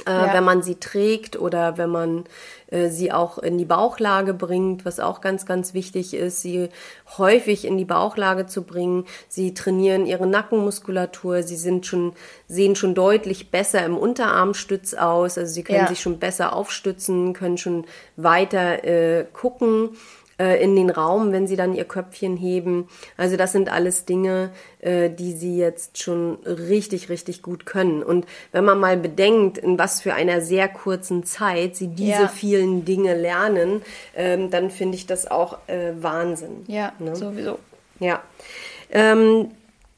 [0.07, 0.33] äh, Ja.
[0.33, 2.23] wenn man sie trägt oder wenn man
[2.71, 6.69] äh, sie auch in die Bauchlage bringt, was auch ganz, ganz wichtig ist, sie
[7.17, 9.05] häufig in die Bauchlage zu bringen.
[9.27, 12.13] Sie trainieren ihre Nackenmuskulatur, sie sind schon,
[12.47, 15.88] sehen schon deutlich besser im Unterarmstütz aus, also sie können Ja.
[15.88, 17.85] sich schon besser aufstützen, können schon
[18.17, 19.89] weiter äh, gucken
[20.39, 22.88] äh, in den Raum, wenn sie dann ihr Köpfchen heben.
[23.17, 28.02] Also das sind alles Dinge, äh, die sie jetzt schon richtig, richtig gut können.
[28.02, 32.28] Und wenn man mal bedenkt, in was für einer sehr kurzen Zeit sie diese Ja.
[32.28, 33.82] vielen Dinge lernen,
[34.15, 36.63] ähm, dann finde ich das auch äh, Wahnsinn.
[36.67, 37.15] Ja, Ne?
[37.15, 37.60] sowieso.
[37.99, 38.21] Ja.
[38.91, 39.49] Ähm,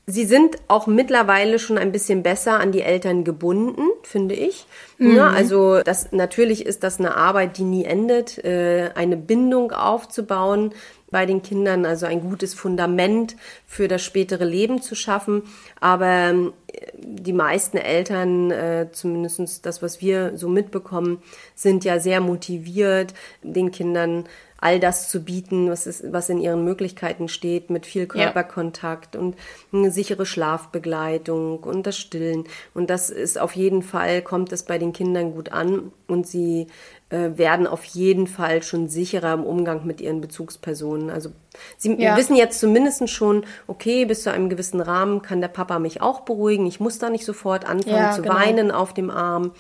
[0.07, 4.65] sie sind auch mittlerweile schon ein bisschen besser an die Eltern gebunden, finde ich.
[4.97, 10.73] Ja, also das natürlich ist das eine Arbeit, die nie endet, äh, eine Bindung aufzubauen
[11.11, 13.35] bei den Kindern, also ein gutes Fundament
[13.67, 15.43] für das spätere Leben zu schaffen.
[15.79, 16.53] Aber ähm,
[16.97, 21.21] die meisten Eltern, äh, zumindest das, was wir so mitbekommen,
[21.53, 24.25] sind ja sehr motiviert, den Kindern
[24.61, 28.07] all das zu bieten, was, ist, was in ihren Möglichkeiten steht, mit viel Ja.
[28.07, 29.35] Körperkontakt und
[29.73, 32.45] eine sichere Schlafbegleitung und das Stillen.
[32.73, 36.67] Und das ist auf jeden Fall, kommt es bei den Kindern gut an und sie
[37.09, 41.09] äh, werden auf jeden Fall schon sicherer im Umgang mit ihren Bezugspersonen.
[41.09, 41.31] Also
[41.77, 42.15] sie Ja.
[42.15, 46.21] wissen jetzt zumindest schon, okay, bis zu einem gewissen Rahmen kann der Papa mich auch
[46.21, 46.65] beruhigen.
[46.67, 48.35] Ich muss da nicht sofort anfangen Ja, zu genau.
[48.35, 49.51] weinen auf dem Arm.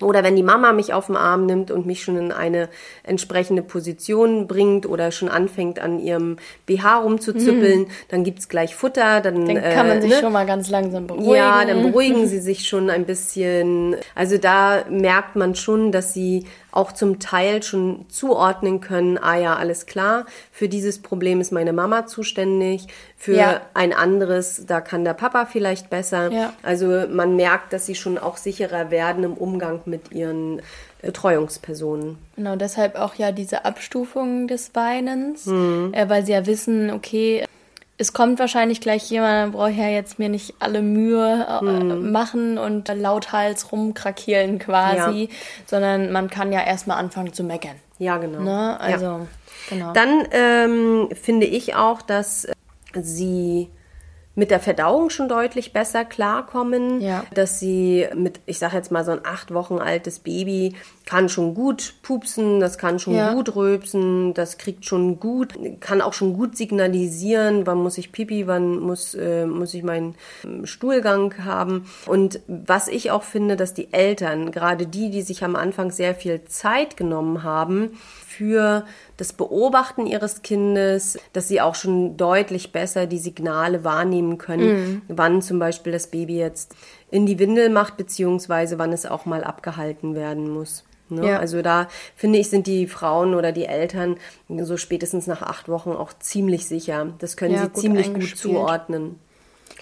[0.00, 2.68] Oder wenn die Mama mich auf den Arm nimmt und mich schon in eine
[3.04, 9.20] entsprechende Position bringt oder schon anfängt an ihrem BH rumzuzüppeln, dann gibt's gleich Futter.
[9.20, 9.54] Dann, Mhm.
[9.54, 10.20] Dann kann man äh, sich ne?
[10.20, 11.34] schon mal ganz langsam beruhigen.
[11.34, 13.96] Ja, dann beruhigen sie sich schon ein bisschen.
[14.16, 19.54] Also da merkt man schon, dass sie auch zum Teil schon zuordnen können, ah ja,
[19.56, 23.60] alles klar, für dieses Problem ist meine Mama zuständig, für Ja.
[23.74, 26.30] ein anderes, da kann der Papa vielleicht besser.
[26.32, 26.52] Ja.
[26.62, 30.60] Also man merkt, dass sie schon auch sicherer werden im Umgang mit ihren
[31.00, 32.18] Betreuungspersonen.
[32.36, 35.92] Genau, deshalb auch ja diese Abstufung des Weinens, Mhm.
[35.94, 37.44] äh, weil sie ja wissen, okay,
[37.96, 41.64] es kommt wahrscheinlich gleich jemand, dann brauche ich ja jetzt mir nicht alle Mühe äh,
[41.64, 42.10] Mhm.
[42.12, 45.28] machen und lauthals rumkrakeelen quasi,
[45.66, 47.76] sondern man kann ja erstmal anfangen zu meckern.
[47.98, 48.40] Ja, genau.
[48.40, 48.50] Ne?
[48.50, 48.76] Ja.
[48.78, 49.28] Also,
[49.70, 49.92] genau.
[49.92, 52.48] Dann ähm, finde ich auch, dass
[53.00, 53.70] sie
[54.36, 57.24] mit der Verdauung schon deutlich besser klarkommen, Ja.
[57.34, 60.74] dass sie mit, ich sage jetzt mal so ein acht Wochen altes Baby
[61.06, 63.32] kann schon gut pupsen, das kann schon Ja.
[63.34, 68.46] gut rülpsen, das kriegt schon gut, kann auch schon gut signalisieren, wann muss ich Pipi,
[68.46, 71.86] wann muss äh, muss ich meinen ähm, Stuhlgang haben.
[72.06, 76.14] Und was ich auch finde, dass die Eltern, gerade die, die sich am Anfang sehr
[76.14, 77.90] viel Zeit genommen haben,
[78.26, 78.84] für
[79.16, 85.42] das Beobachten ihres Kindes, dass sie auch schon deutlich besser die Signale wahrnehmen können, wann
[85.42, 86.74] zum Beispiel das Baby jetzt
[87.10, 90.84] in die Windel macht, beziehungsweise wann es auch mal abgehalten werden muss.
[91.08, 91.28] Ne?
[91.28, 91.38] Ja.
[91.38, 94.16] Also da finde ich, sind die Frauen oder die Eltern
[94.48, 97.12] so spätestens nach acht Wochen auch ziemlich sicher.
[97.18, 99.20] Das können Ja, sie gut ziemlich gut zuordnen.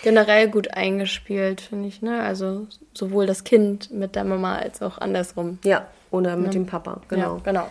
[0.02, 2.22] Generell gut eingespielt, finde ich, ne?
[2.22, 5.58] Also sowohl das Kind mit der Mama als auch andersrum.
[5.64, 7.36] Ja, oder mit dem Papa, genau.
[7.36, 7.68] Ja, genau.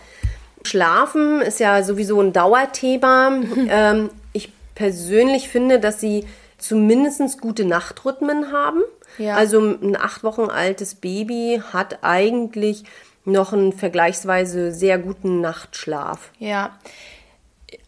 [0.63, 3.31] Schlafen ist ja sowieso ein Dauerthema.
[3.69, 6.25] ähm, ich persönlich finde, dass sie
[6.57, 8.81] zumindest gute Nachtrhythmen haben.
[9.17, 9.35] Ja.
[9.35, 12.83] Also ein acht Wochen altes Baby hat eigentlich
[13.25, 16.31] noch einen vergleichsweise sehr guten Nachtschlaf.
[16.39, 16.77] Ja.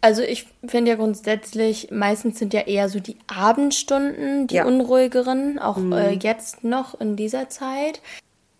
[0.00, 4.64] Also ich finde ja grundsätzlich, meistens sind ja eher so die Abendstunden die Ja.
[4.64, 8.00] unruhigeren, auch äh, jetzt noch in dieser Zeit.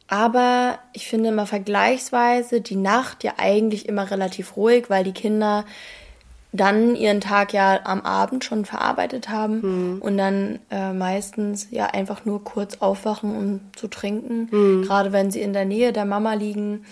[0.09, 5.65] Aber ich finde mal vergleichsweise die Nacht ja eigentlich immer relativ ruhig, weil die Kinder
[6.53, 9.61] dann ihren Tag ja am Abend schon verarbeitet haben
[10.01, 14.49] und dann äh, meistens ja einfach nur kurz aufwachen, um zu trinken.
[14.83, 16.85] Gerade wenn sie in der Nähe der Mama liegen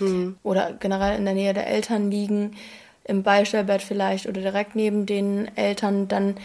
[0.42, 2.56] oder generell in der Nähe der Eltern liegen,
[3.04, 6.36] im Beistellbett vielleicht oder direkt neben den Eltern, dann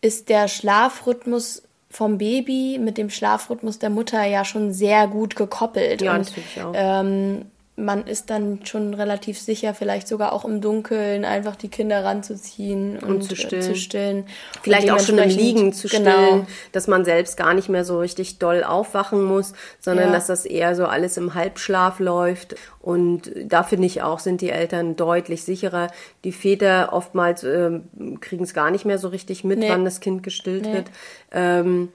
[0.00, 6.02] ist der Schlafrhythmus vom Baby mit dem Schlafrhythmus der Mutter ja schon sehr gut gekoppelt.
[6.02, 6.72] Ja, und, das ich auch.
[6.74, 7.46] Ähm,
[7.78, 12.98] man ist dann schon relativ sicher, vielleicht sogar auch im Dunkeln einfach die Kinder ranzuziehen
[12.98, 13.62] und, zu äh, stillen.
[13.62, 14.24] zu stillen.
[14.62, 16.46] Vielleicht Und auch schon im Liegen zu stillen, Genau.
[16.72, 20.12] dass man selbst gar nicht mehr so richtig doll aufwachen muss, sondern Ja.
[20.12, 22.56] dass das eher so alles im Halbschlaf läuft.
[22.80, 25.88] Und da finde ich auch, sind die Eltern deutlich sicherer.
[26.24, 29.70] Die Väter oftmals ähm, kriegen es gar nicht mehr so richtig mit, Nee.
[29.70, 30.86] wann das Kind gestillt wird.
[31.30, 31.90] Ähm,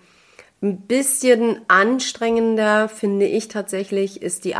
[0.61, 4.55] ein bisschen anstrengender, finde ich tatsächlich, ist die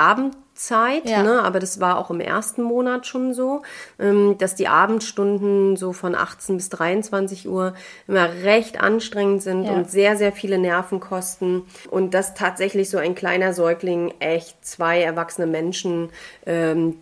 [0.71, 1.09] Abendzeit.
[1.09, 1.23] Ja.
[1.23, 1.41] Ne?
[1.43, 3.61] Aber das war auch im ersten Monat schon so,
[3.99, 7.73] ähm, dass die Abendstunden so von 18 bis 23 Uhr
[8.07, 9.71] immer recht anstrengend sind Ja.
[9.73, 11.63] und sehr, sehr viele Nerven kosten.
[11.89, 16.09] Und dass tatsächlich so ein kleiner Säugling echt zwei erwachsene Menschen
[16.45, 16.95] ähm,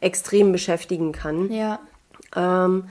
[0.00, 1.50] extrem beschäftigen kann.
[1.50, 1.78] Ja,
[2.34, 2.88] Ähm,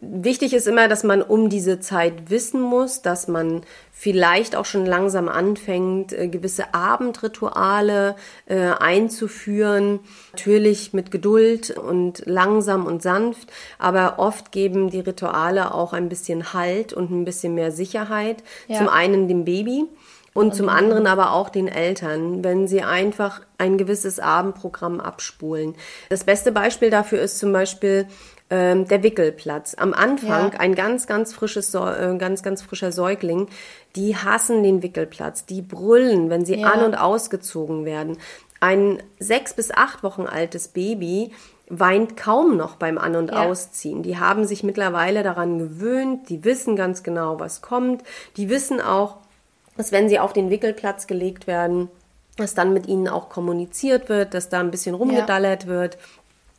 [0.00, 4.86] wichtig ist immer, dass man um diese Zeit wissen muss, dass man vielleicht auch schon
[4.86, 10.00] langsam anfängt, äh, gewisse Abendrituale äh, einzuführen.
[10.32, 16.54] Natürlich mit Geduld und langsam und sanft, aber oft geben die Rituale auch ein bisschen
[16.54, 18.42] Halt und ein bisschen mehr Sicherheit.
[18.68, 18.78] Ja.
[18.78, 19.84] Zum einen dem Baby.
[20.32, 25.74] Und zum anderen aber auch den Eltern, wenn sie einfach ein gewisses Abendprogramm abspulen.
[26.08, 28.06] Das beste Beispiel dafür ist zum Beispiel
[28.50, 29.74] ähm, der Wickelplatz.
[29.78, 30.58] Am Anfang Ja.
[30.60, 33.48] ein ganz, ganz frisches, äh, ganz, ganz frischer Säugling,
[33.96, 36.68] die hassen den Wickelplatz, die brüllen, wenn sie Ja.
[36.70, 38.18] an- und ausgezogen werden.
[38.60, 41.32] Ein sechs bis acht Wochen altes Baby
[41.68, 43.44] weint kaum noch beim An- und Ja.
[43.44, 44.02] Ausziehen.
[44.02, 48.02] Die haben sich mittlerweile daran gewöhnt, die wissen ganz genau, was kommt.
[48.36, 49.18] Die wissen auch,
[49.76, 51.88] dass wenn sie auf den Wickelplatz gelegt werden,
[52.36, 55.96] dass dann mit ihnen auch kommuniziert wird, dass da ein bisschen rumgedallert wird,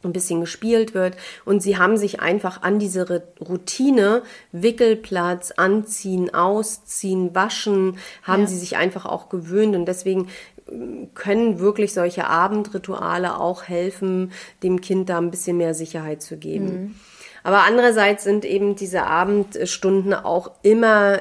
[0.04, 1.16] ein bisschen gespielt wird.
[1.46, 8.48] Und sie haben sich einfach an diese Routine, Wickelplatz, anziehen, ausziehen, waschen, haben Ja.
[8.48, 9.76] sie sich einfach auch gewöhnt.
[9.76, 10.28] Und deswegen
[10.72, 14.32] ähm, können wirklich solche Abendrituale auch helfen,
[14.64, 17.00] dem Kind da ein bisschen mehr Sicherheit zu geben.
[17.44, 21.20] Aber andererseits sind eben diese Abendstunden auch immer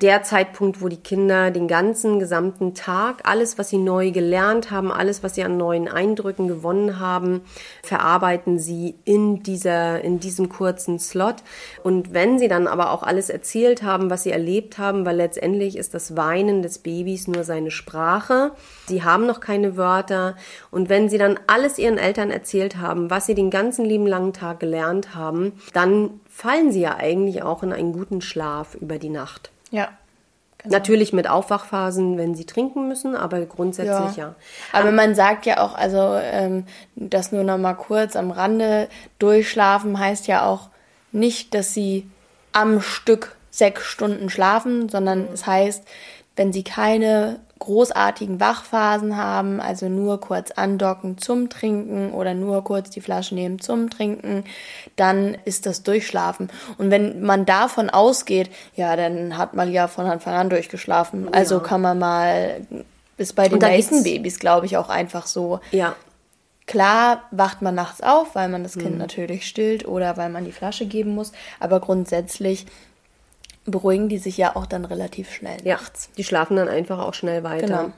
[0.00, 4.90] der Zeitpunkt, wo die Kinder den ganzen gesamten Tag, alles, was sie neu gelernt haben,
[4.90, 7.42] alles, was sie an neuen Eindrücken gewonnen haben,
[7.84, 11.36] verarbeiten sie in dieser, in diesem kurzen Slot.
[11.84, 15.76] Und wenn sie dann aber auch alles erzählt haben, was sie erlebt haben, weil letztendlich
[15.76, 18.52] ist das Weinen des Babys nur seine Sprache.
[18.88, 20.34] Sie haben noch keine Wörter.
[20.72, 24.32] Und wenn sie dann alles ihren Eltern erzählt haben, was sie den ganzen lieben langen
[24.32, 29.08] Tag gelernt haben, dann fallen sie ja eigentlich auch in einen guten Schlaf über die
[29.08, 29.50] Nacht.
[30.64, 30.72] ja.
[30.72, 34.34] Natürlich mit Aufwachphasen, wenn sie trinken müssen, aber grundsätzlich ja.
[34.72, 36.64] Aber man sagt ja auch, also ähm,
[36.96, 38.88] das nur noch mal kurz am Rande,
[39.20, 40.68] durchschlafen heißt ja auch
[41.12, 42.10] nicht, dass sie
[42.52, 45.84] am Stück sechs Stunden schlafen, sondern es heißt,
[46.34, 52.90] wenn sie keine großartigen Wachphasen haben, also nur kurz andocken zum Trinken oder nur kurz
[52.90, 54.44] die Flasche nehmen zum Trinken,
[54.96, 56.50] dann ist das Durchschlafen.
[56.78, 61.32] Und wenn man davon ausgeht, ja, dann hat man ja von Anfang an durchgeschlafen.
[61.32, 62.66] Also kann man mal,
[63.16, 65.60] ist bei den meisten Babys, glaube ich, auch einfach so.
[65.70, 65.96] Ja,
[66.66, 68.80] Klar wacht man nachts auf, weil man das Mhm.
[68.80, 72.66] Kind natürlich stillt oder weil man die Flasche geben muss, aber grundsätzlich
[73.70, 75.74] beruhigen die sich ja auch dann relativ schnell ja.
[75.76, 76.10] nachts.
[76.16, 77.66] Die schlafen dann einfach auch schnell weiter.
[77.66, 77.92] Genau.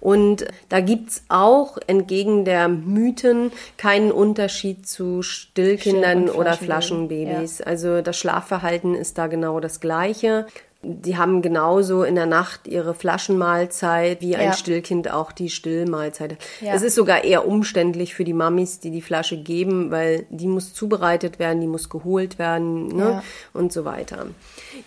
[0.00, 7.60] Und da gibt's auch entgegen der Mythen keinen Unterschied zu Stillkindern Still- oder Flaschenbabys, Flaschenbabys.
[7.60, 10.46] Also das Schlafverhalten ist da genau das gleiche.
[10.84, 14.52] Die haben genauso in der Nacht ihre Flaschenmahlzeit, wie ein Ja.
[14.52, 16.36] Stillkind auch die Stillmahlzeit.
[16.60, 16.74] Ja.
[16.74, 20.74] Es ist sogar eher umständlich für die Mamis, die die Flasche geben, weil die muss
[20.74, 23.04] zubereitet werden, die muss geholt werden ne?
[23.04, 23.22] Ja.
[23.52, 24.26] und so weiter.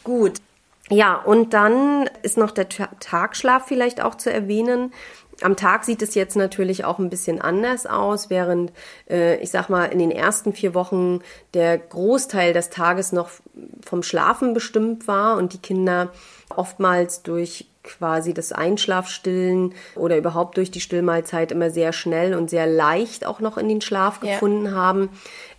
[0.03, 0.33] Gut.
[0.89, 4.93] Ja, und dann ist noch der Ta- Tagschlaf vielleicht auch zu erwähnen.
[5.41, 8.71] Am Tag sieht es jetzt natürlich auch ein bisschen anders aus, während
[9.09, 11.19] äh, ich sag mal in den ersten vier Wochen
[11.53, 13.29] der Großteil des Tages noch
[13.85, 16.11] vom Schlafen bestimmt war und die Kinder
[16.55, 22.67] oftmals durch quasi das Einschlafstillen oder überhaupt durch die Stillmahlzeit immer sehr schnell und sehr
[22.67, 24.33] leicht auch noch in den Schlaf Ja.
[24.33, 25.09] gefunden haben,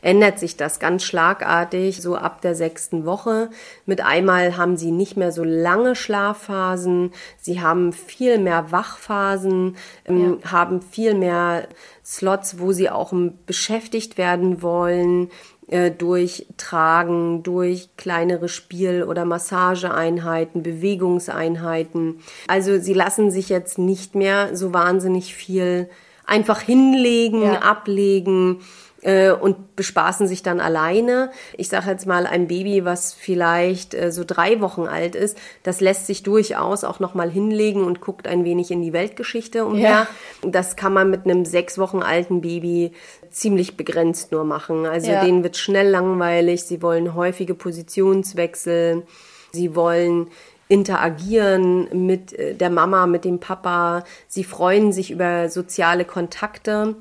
[0.02, 3.50] ändert sich das ganz schlagartig, so ab der sechsten Woche.
[3.86, 10.38] Mit einmal haben sie nicht mehr so lange Schlafphasen, sie haben viel mehr Wachphasen, ähm,
[10.50, 11.68] haben viel mehr
[12.04, 15.30] Slots, wo sie auch ähm, beschäftigt werden wollen
[15.68, 22.20] äh, durch Tragen, durch kleinere Spiel- oder Massageeinheiten, Bewegungseinheiten.
[22.48, 25.88] Also sie lassen sich jetzt nicht mehr so wahnsinnig viel
[26.24, 27.58] einfach hinlegen, Ja.
[27.60, 28.60] ablegen
[29.02, 31.30] äh, und bespaßen sich dann alleine.
[31.56, 35.80] Ich sage jetzt mal, ein Baby, was vielleicht äh, so drei Wochen alt ist, das
[35.80, 40.06] lässt sich durchaus auch noch mal hinlegen und guckt ein wenig in die Weltgeschichte umher.
[40.42, 42.92] Das kann man mit einem sechs Wochen alten Baby
[43.30, 44.86] ziemlich begrenzt nur machen.
[44.86, 45.24] Also Ja.
[45.24, 46.64] denen wird schnell langweilig.
[46.64, 49.02] Sie wollen häufige Positionswechsel.
[49.52, 50.28] Sie wollen
[50.68, 54.04] interagieren mit äh, der Mama, mit dem Papa.
[54.26, 56.96] Sie freuen sich über soziale Kontakte.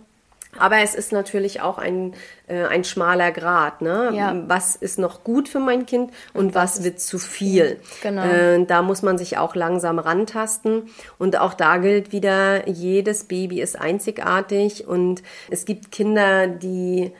[0.57, 2.13] Aber es ist natürlich auch ein,
[2.47, 3.81] äh, ein schmaler Grat.
[3.81, 4.11] Ne?
[4.13, 4.35] Ja.
[4.47, 7.79] Was ist noch gut für mein Kind und, was wird zu viel?
[8.01, 8.23] Genau.
[8.23, 10.89] Äh, da muss man sich auch langsam rantasten.
[11.17, 17.11] Und auch da gilt wieder, jedes Baby ist einzigartig und es gibt Kinder, die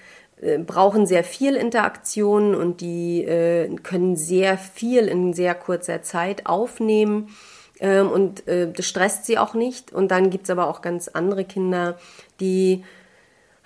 [0.42, 6.46] äh, brauchen sehr viel Interaktion und die äh, können sehr viel in sehr kurzer Zeit
[6.46, 7.30] aufnehmen.
[7.80, 9.94] Ähm, und äh, das stresst sie auch nicht.
[9.94, 11.98] Und dann gibt's aber auch ganz andere Kinder,
[12.40, 12.84] die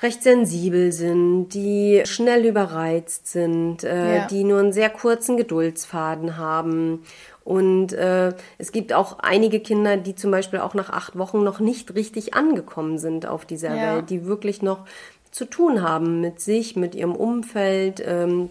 [0.01, 4.27] recht sensibel sind, die schnell überreizt sind, äh, Ja.
[4.27, 7.03] die nur einen sehr kurzen Geduldsfaden haben.
[7.43, 11.59] Und äh, es gibt auch einige Kinder, die zum Beispiel auch nach acht Wochen noch
[11.59, 13.95] nicht richtig angekommen sind auf dieser Ja.
[13.95, 14.85] Welt, die wirklich noch
[15.31, 18.49] zu tun haben mit sich, mit ihrem Umfeld, ähm,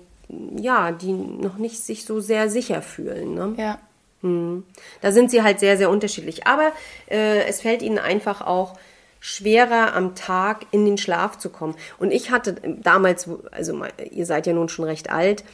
[0.57, 3.35] ja, die noch nicht sich so sehr sicher fühlen.
[3.35, 3.55] Ne?
[3.57, 3.79] Ja.
[5.01, 6.47] Da sind sie halt sehr, sehr unterschiedlich.
[6.47, 6.73] Aber
[7.09, 8.75] äh, es fällt ihnen einfach auch
[9.21, 11.75] schwerer am Tag in den Schlaf zu kommen.
[11.99, 15.45] Und ich hatte damals, also ihr seid ja nun schon recht alt,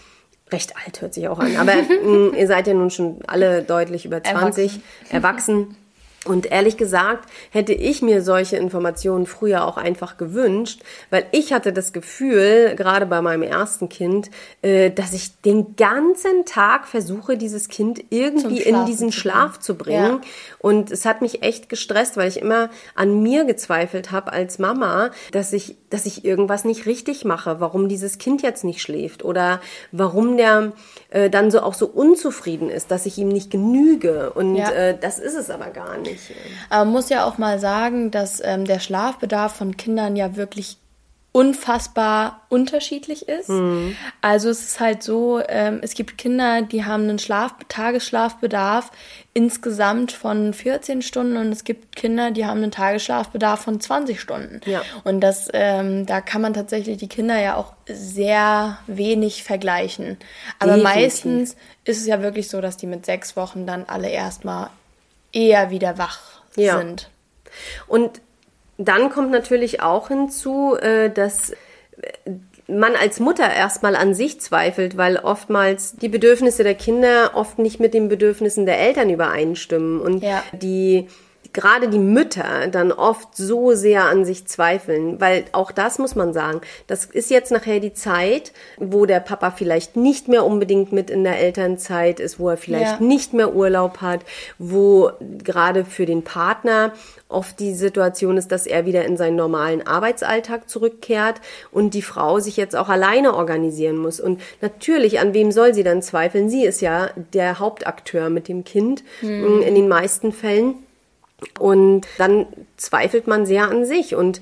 [0.50, 1.74] recht alt hört sich auch an, aber
[2.04, 5.76] mh, ihr seid ja nun schon alle deutlich über 20, erwachsen.
[6.24, 11.72] Und ehrlich gesagt hätte ich mir solche Informationen früher auch einfach gewünscht, weil ich hatte
[11.72, 14.30] das Gefühl, gerade bei meinem ersten Kind,
[14.62, 19.74] äh, dass ich den ganzen Tag versuche, dieses Kind irgendwie in diesen zu Schlaf zu
[19.76, 20.20] bringen.
[20.58, 25.10] Und es hat mich echt gestresst, weil ich immer an mir gezweifelt habe als Mama,
[25.32, 29.60] dass ich, dass ich irgendwas nicht richtig mache, warum dieses Kind jetzt nicht schläft oder
[29.92, 30.72] warum der
[31.10, 34.30] äh, dann so auch so unzufrieden ist, dass ich ihm nicht genüge.
[34.32, 34.70] Und Ja.
[34.70, 36.13] äh, das ist es aber gar nicht.
[36.70, 40.78] Aber man muss ja auch mal sagen, dass ähm, der Schlafbedarf von Kindern ja wirklich
[41.36, 43.50] unfassbar unterschiedlich ist.
[44.20, 48.92] Also es ist halt so, ähm, es gibt Kinder, die haben einen Schlaf Tagesschlafbedarf
[49.32, 54.60] insgesamt von 14 Stunden und es gibt Kinder, die haben einen Tagesschlafbedarf von 20 Stunden.
[54.64, 54.82] Ja.
[55.02, 60.18] Und das, ähm, da kann man tatsächlich die Kinder ja auch sehr wenig vergleichen.
[60.60, 60.94] Aber Definitiv.
[61.02, 64.70] meistens ist es ja wirklich so, dass die mit sechs Wochen dann alle erstmal
[65.34, 66.20] eher wieder wach
[66.56, 66.78] Ja.
[66.78, 67.10] sind.
[67.86, 68.20] Und
[68.78, 71.56] dann kommt natürlich auch hinzu, äh, dass äh,
[72.66, 77.78] man als Mutter erstmal an sich zweifelt, weil oftmals die Bedürfnisse der Kinder oft nicht
[77.78, 80.42] mit den Bedürfnissen der Eltern übereinstimmen und Ja.
[80.52, 81.08] die
[81.54, 86.32] gerade die Mütter dann oft so sehr an sich zweifeln, weil auch das muss man
[86.34, 91.08] sagen, das ist jetzt nachher die Zeit, wo der Papa vielleicht nicht mehr unbedingt mit
[91.10, 93.06] in der Elternzeit ist, wo er vielleicht Ja.
[93.06, 94.20] nicht mehr Urlaub hat,
[94.58, 95.10] wo
[95.42, 96.92] gerade für den Partner
[97.28, 101.40] oft die Situation ist, dass er wieder in seinen normalen Arbeitsalltag zurückkehrt
[101.72, 104.20] und die Frau sich jetzt auch alleine organisieren muss.
[104.20, 106.48] Und natürlich, an wem soll sie dann zweifeln?
[106.48, 109.62] Sie ist ja der Hauptakteur mit dem Kind Hm.
[109.62, 110.74] in den meisten Fällen.
[111.58, 114.14] Und dann zweifelt man sehr an sich.
[114.14, 114.40] Und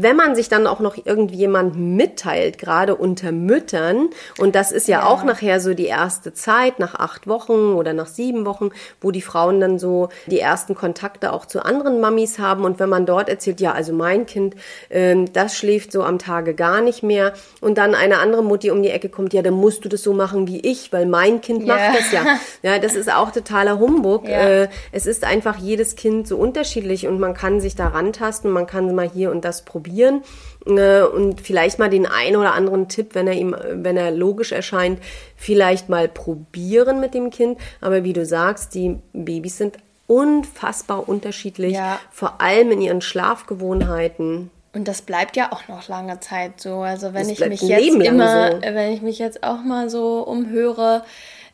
[0.00, 5.00] wenn man sich dann auch noch irgendjemand mitteilt, gerade unter Müttern, und das ist ja,
[5.00, 5.06] Ja.
[5.06, 9.22] auch nachher so die erste Zeit, nach acht Wochen oder nach sieben Wochen, wo die
[9.22, 12.64] Frauen dann so die ersten Kontakte auch zu anderen Mamis haben.
[12.64, 14.54] Und wenn man dort erzählt, ja, also mein Kind,
[14.90, 18.82] ähm, das schläft so am Tage gar nicht mehr, und dann eine andere Mutti um
[18.82, 21.64] die Ecke kommt, ja, dann musst du das so machen wie ich, weil mein Kind
[21.66, 21.74] Ja.
[21.76, 22.24] macht das ja.
[22.62, 24.26] Ja, das ist auch totaler Humbug.
[24.28, 24.38] Ja.
[24.62, 28.66] Äh, es ist einfach jedes Kind so unterschiedlich und man kann sich da rantasten, man
[28.66, 33.14] kann mal hier und das probieren äh, und vielleicht mal den einen oder anderen Tipp,
[33.14, 35.00] wenn er ihm, wenn er logisch erscheint,
[35.36, 37.58] vielleicht mal probieren mit dem Kind.
[37.80, 39.76] Aber wie du sagst, die Babys sind
[40.06, 41.98] unfassbar unterschiedlich, Ja.
[42.10, 44.50] vor allem in ihren Schlafgewohnheiten.
[44.74, 46.76] Und das bleibt ja auch noch lange Zeit so.
[46.80, 48.62] Also wenn Das ich mich jetzt immer, so.
[48.62, 51.04] wenn ich mich jetzt auch mal so umhöre,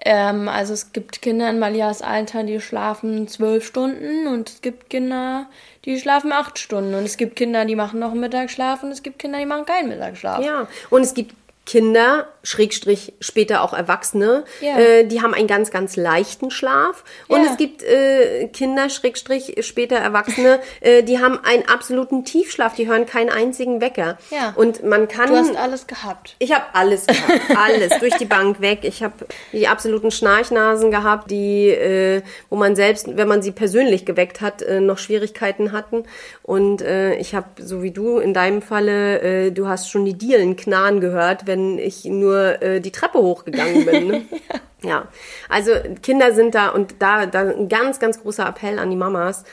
[0.00, 4.90] ähm, also es gibt Kinder in Malias Alter, die schlafen zwölf Stunden und es gibt
[4.90, 5.46] Kinder,
[5.84, 9.02] die schlafen acht Stunden und es gibt Kinder, die machen noch einen Mittagsschlaf und es
[9.02, 10.44] gibt Kinder, die machen keinen Mittagsschlaf.
[10.44, 11.34] Ja, und es gibt
[11.68, 14.78] Kinder, Schrägstrich später auch Erwachsene, Ja.
[14.78, 17.04] äh, die haben einen ganz, ganz leichten Schlaf.
[17.28, 17.50] Und Ja.
[17.50, 23.04] es gibt äh, Kinder, Schrägstrich später Erwachsene, äh, die haben einen absoluten Tiefschlaf, die hören
[23.04, 24.16] keinen einzigen Wecker.
[24.30, 24.54] Ja.
[24.56, 25.28] Und man kann...
[25.28, 26.36] Du hast alles gehabt.
[26.38, 28.78] Ich habe alles gehabt, alles durch die Bank weg.
[28.84, 34.06] Ich habe die absoluten Schnarchnasen gehabt, die, äh, wo man selbst, wenn man sie persönlich
[34.06, 36.04] geweckt hat, äh, noch Schwierigkeiten hatten.
[36.42, 40.14] Und äh, ich habe, so wie du in deinem Falle, äh, du hast schon die
[40.14, 44.08] Dielen knarren gehört, wenn ich nur äh, die Treppe hochgegangen bin.
[44.08, 44.22] Ne?
[44.82, 45.08] ja,
[45.48, 49.44] also Kinder sind da und da, da ein ganz, ganz großer Appell an die Mamas.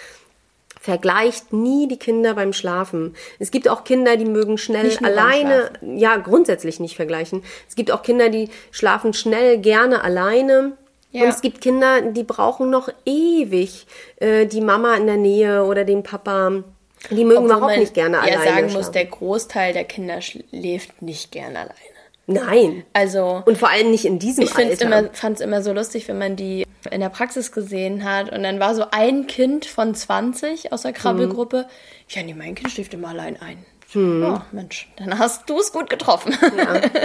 [0.79, 3.15] Vergleicht nie die Kinder beim Schlafen.
[3.39, 7.43] Es gibt auch Kinder, die mögen schnell alleine, ja, grundsätzlich nicht vergleichen.
[7.67, 10.73] Es gibt auch Kinder, die schlafen schnell gerne alleine.
[11.11, 11.23] Ja.
[11.23, 13.87] Und es gibt Kinder, die brauchen noch ewig
[14.17, 16.63] äh, die Mama in der Nähe oder den Papa.
[17.09, 18.93] Die mögen Obwohl überhaupt nicht gerne ja alleine sagen muss, schlafen.
[18.93, 21.94] der Großteil der Kinder schläft nicht gern alleine.
[22.27, 22.83] Nein.
[22.93, 24.99] Also Und vor allem nicht in diesem ich find's Alter.
[24.99, 28.43] immer, fand es immer so lustig, wenn man die in der Praxis gesehen hat und
[28.43, 31.67] dann war so ein Kind von 20 aus der Krabbelgruppe.
[32.09, 33.65] Ja, nee, mein Kind schläft immer allein ein.
[33.95, 36.35] Oh, Mensch, dann hast du es gut getroffen.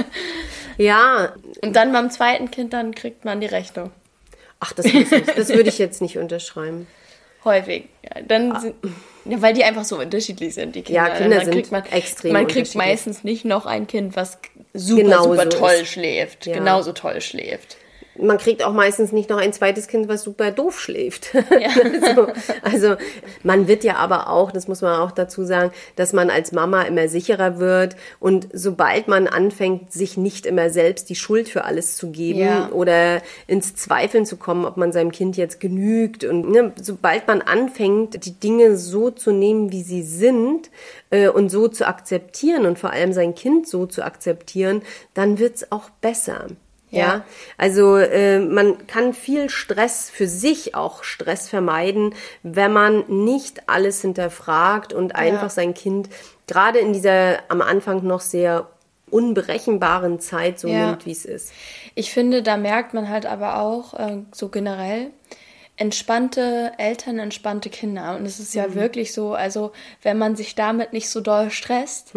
[0.77, 3.93] ja, Und dann beim zweiten Kind, dann kriegt man die Rechnung.
[4.59, 6.89] ach, das, ich, das würde ich jetzt nicht unterschreiben.
[7.45, 7.89] Häufig.
[8.03, 8.75] Ja, dann sind,
[9.25, 11.03] ja, weil die einfach so unterschiedlich sind, die Kinder.
[11.03, 11.09] Ah.
[11.09, 14.39] Ja, Kinder Dann sind kriegt man, extrem Man kriegt meistens nicht noch ein Kind, was
[14.75, 15.89] super, Genauso super toll ist.
[15.93, 16.47] schläft.
[16.47, 16.55] Ja.
[16.55, 17.77] Genauso toll schläft.
[18.23, 21.35] Man kriegt auch meistens nicht noch ein zweites Kind, was super doof schläft.
[21.35, 22.27] also,
[22.63, 22.95] also
[23.43, 26.83] man wird ja aber auch, das muss man auch dazu sagen, dass man als Mama
[26.83, 31.97] immer sicherer wird und sobald man anfängt, sich nicht immer selbst die Schuld für alles
[31.97, 32.69] zu geben Ja.
[32.73, 37.43] oder ins Zweifeln zu kommen, ob man seinem Kind jetzt genügt und ne, sobald man
[37.43, 40.71] anfängt, die Dinge so zu nehmen, wie sie sind
[41.11, 44.83] äh, und so zu akzeptieren und vor allem sein Kind so zu akzeptieren,
[45.15, 46.47] dann wird's auch besser.
[46.91, 47.25] Ja, Ja.
[47.57, 54.01] also äh, man kann viel Stress für sich auch Stress vermeiden, wenn man nicht alles
[54.03, 56.09] hinterfragt und einfach sein Kind
[56.47, 58.69] gerade in dieser am Anfang noch sehr
[59.09, 60.87] unberechenbaren Zeit so Ja.
[60.91, 61.53] nimmt, wie es ist.
[61.95, 65.11] Ich finde, da merkt man halt aber auch äh, so generell
[65.77, 68.17] entspannte Eltern, entspannte Kinder.
[68.17, 69.73] Und es ist ja wirklich so, also
[70.03, 72.13] wenn man sich damit nicht so doll stresst,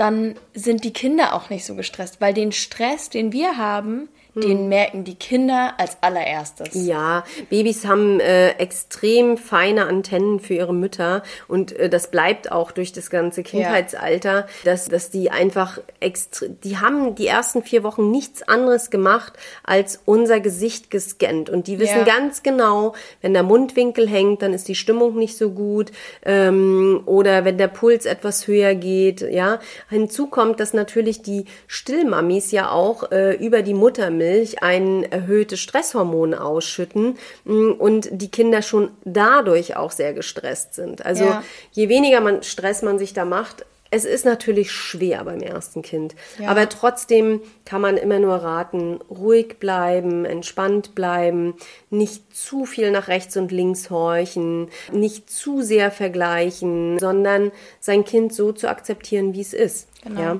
[0.00, 4.68] dann sind die Kinder auch nicht so gestresst, weil den Stress, den wir haben, den
[4.68, 6.68] merken die Kinder als allererstes.
[6.74, 12.70] Ja, Babys haben äh, extrem feine Antennen für ihre Mütter und äh, das bleibt auch
[12.72, 18.10] durch das ganze Kindheitsalter, dass, dass die einfach extra, die haben die ersten vier Wochen
[18.10, 19.32] nichts anderes gemacht,
[19.64, 22.04] als unser Gesicht gescannt und die wissen Ja.
[22.04, 25.90] ganz genau, wenn der Mundwinkel hängt, dann ist die Stimmung nicht so gut
[26.24, 29.58] ähm, oder wenn der Puls etwas höher geht, ja.
[29.88, 33.74] Hinzu kommt, dass natürlich die Stillmamis ja auch äh, über die
[34.20, 41.04] Muttermilch ein erhöhtes Stresshormon ausschütten mh, und die Kinder schon dadurch auch sehr gestresst sind.
[41.04, 41.42] Also Ja.
[41.72, 46.14] je weniger man Stress man sich da macht, es ist natürlich schwer beim ersten Kind,
[46.38, 46.48] Ja.
[46.48, 51.54] aber trotzdem kann man immer nur raten, ruhig bleiben, entspannt bleiben,
[51.90, 57.50] nicht zu viel nach rechts und links horchen, nicht zu sehr vergleichen, sondern
[57.80, 59.88] sein Kind so zu akzeptieren, wie es ist.
[60.04, 60.20] Genau.
[60.20, 60.38] Ja?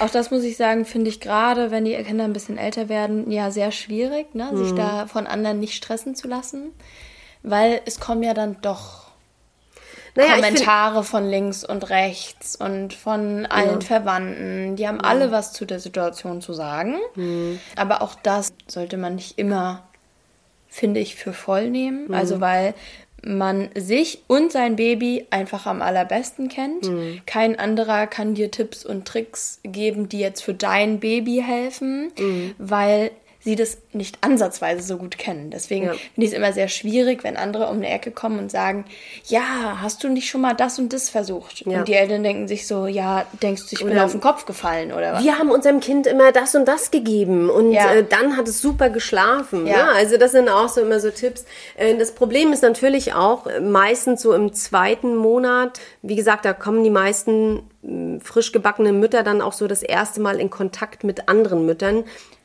[0.00, 3.30] Auch das muss ich sagen, finde ich gerade, wenn die Kinder ein bisschen älter werden,
[3.30, 4.50] ja sehr schwierig, ne?
[4.56, 4.76] sich Mhm.
[4.76, 6.72] da von anderen nicht stressen zu lassen,
[7.42, 9.06] weil es kommen ja dann doch
[10.14, 14.74] Naja, ich find- Kommentare von links und rechts und von allen Verwandten.
[14.76, 16.96] Die haben alle was zu der Situation zu sagen.
[17.16, 17.60] Mhm.
[17.76, 19.82] Aber auch das sollte man nicht immer,
[20.68, 22.08] finde ich, für voll nehmen.
[22.08, 22.14] Mhm.
[22.14, 22.72] Also weil
[23.26, 26.88] man sich und sein Baby einfach am allerbesten kennt.
[26.88, 27.20] Mhm.
[27.26, 32.54] Kein anderer kann dir Tipps und Tricks geben, die jetzt für dein Baby helfen, Mhm.
[32.58, 33.10] weil
[33.46, 35.50] sie das nicht ansatzweise so gut kennen.
[35.50, 35.92] Deswegen Ja.
[35.92, 38.84] finde ich es immer sehr schwierig, wenn andere um eine Ecke kommen und sagen,
[39.26, 41.64] ja, hast du nicht schon mal das und das versucht?
[41.64, 41.78] Ja.
[41.78, 44.46] Und die Eltern denken sich so, ja, denkst du, ich bin Oder- auf den Kopf
[44.46, 45.24] gefallen oder was?
[45.24, 47.94] wir haben unserem Kind immer das und das gegeben und Ja.
[47.94, 49.66] äh, dann hat es super geschlafen.
[49.66, 49.76] Ja.
[49.86, 49.92] Ne?
[49.94, 51.44] Also das sind auch so immer so Tipps.
[51.76, 55.78] Äh, das Problem ist natürlich auch äh, meistens so im zweiten Monat.
[56.02, 57.62] Wie gesagt, da kommen die meisten
[58.24, 62.02] frisch gebackene Mütter dann auch so das erste Mal in Kontakt mit anderen Müttern,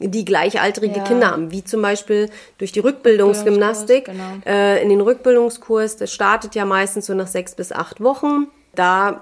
[0.09, 1.03] die gleichaltrige Ja.
[1.03, 4.07] Kinder haben, wie zum Beispiel durch die Rückbildungsgymnastik.
[4.07, 8.47] Rückbildungskurs, äh, in den Rückbildungskurs, das startet ja meistens so nach sechs bis acht Wochen.
[8.75, 9.21] Da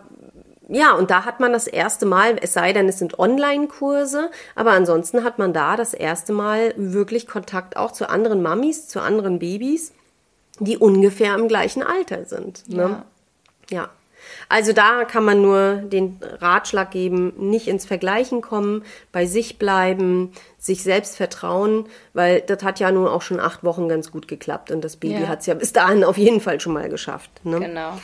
[0.71, 4.71] ja, und da hat man das erste Mal, es sei denn, es sind Online-Kurse, aber
[4.71, 9.39] ansonsten hat man da das erste Mal wirklich Kontakt auch zu anderen Mamis, zu anderen
[9.39, 9.93] Babys,
[10.59, 12.69] die ungefähr im gleichen Alter sind.
[12.69, 13.03] Ne?
[13.71, 13.77] Ja.
[13.77, 13.89] Ja.
[14.51, 20.31] Also da kann man nur den Ratschlag geben, nicht ins Vergleichen kommen, bei sich bleiben,
[20.57, 24.71] sich selbst vertrauen, weil das hat ja nun auch schon acht Wochen ganz gut geklappt
[24.71, 25.27] und das Baby Ja.
[25.27, 27.29] hat es ja bis dahin auf jeden Fall schon mal geschafft.
[27.43, 27.59] Ne?
[27.59, 27.99] Genau.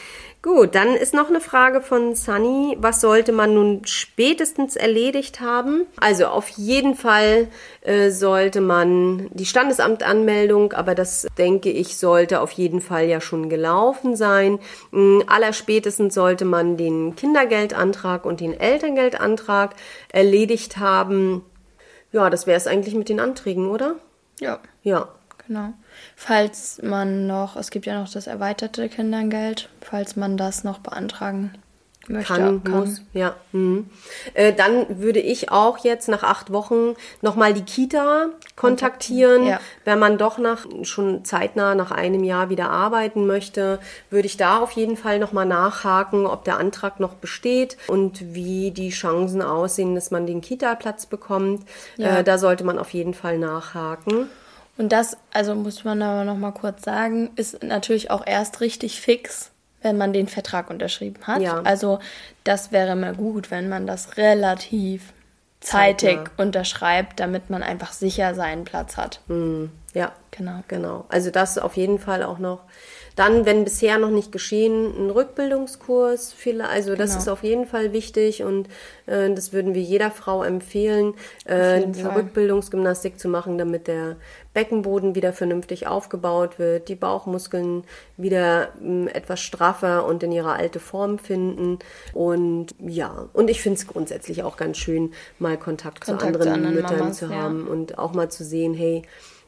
[0.45, 2.77] Gut, dann ist noch eine Frage von Sunny.
[2.79, 5.87] Was sollte man nun spätestens erledigt haben?
[5.99, 7.47] Also auf jeden Fall
[7.81, 13.49] äh, sollte man die Standesamtanmeldung, aber das denke ich, sollte auf jeden Fall ja schon
[13.49, 14.59] gelaufen sein.
[14.91, 19.73] Mm, Allerspätestens sollte man den Kindergeldantrag und den Elterngeldantrag
[20.09, 21.43] erledigt haben.
[22.11, 23.95] Ja, das wäre es eigentlich mit den Anträgen, oder?
[24.39, 24.59] Ja.
[24.83, 25.07] Ja.
[25.47, 25.73] Genau.
[26.15, 31.51] Falls man noch, es gibt ja noch das erweiterte Kindergeld, falls man das noch beantragen
[32.07, 32.33] möchte.
[32.33, 33.35] kann, muss, ja.
[33.51, 33.89] Mhm.
[34.33, 39.45] Äh, dann würde ich auch jetzt nach acht Wochen nochmal die Kita kontaktieren.
[39.45, 39.59] Ja.
[39.83, 44.59] Wenn man doch nach schon zeitnah nach einem Jahr wieder arbeiten möchte, würde ich da
[44.59, 49.95] auf jeden Fall nochmal nachhaken, ob der Antrag noch besteht und wie die Chancen aussehen,
[49.95, 51.65] dass man den Kita-Platz bekommt.
[51.97, 52.19] Ja.
[52.19, 54.29] Äh, da sollte man auf jeden Fall nachhaken.
[54.77, 58.99] Und das, also muss man aber noch mal kurz sagen, ist natürlich auch erst richtig
[58.99, 59.51] fix,
[59.81, 61.41] wenn man den Vertrag unterschrieben hat.
[61.41, 61.61] Ja.
[61.63, 61.99] Also
[62.43, 65.13] das wäre immer gut, wenn man das relativ
[65.61, 66.31] zeitig Zeitnah.
[66.43, 69.21] unterschreibt, damit man einfach sicher seinen Platz hat.
[69.93, 70.11] Ja.
[70.31, 70.59] Genau.
[70.67, 71.05] Genau.
[71.07, 72.59] Also das auf jeden Fall auch noch.
[73.15, 76.33] Dann, wenn bisher noch nicht geschehen, ein Rückbildungskurs.
[76.33, 77.21] Viele, also das Genau.
[77.21, 78.67] ist auf jeden Fall wichtig und
[79.05, 81.13] äh, das würden wir jeder Frau empfehlen,
[81.45, 81.83] äh.
[82.03, 84.17] Rückbildungsgymnastik zu machen, damit der
[84.55, 87.83] Beckenboden wieder vernünftig aufgebaut wird, die Bauchmuskeln
[88.17, 91.77] wieder mh, etwas straffer und in ihre alte Form finden.
[92.13, 96.25] Und ja, und ich finde es grundsätzlich auch ganz schön, mal Kontakt, Kontakt zu zu
[96.25, 97.35] anderen anderen Müttern Mamas, zu ja.
[97.35, 99.03] haben und auch mal zu sehen, hey,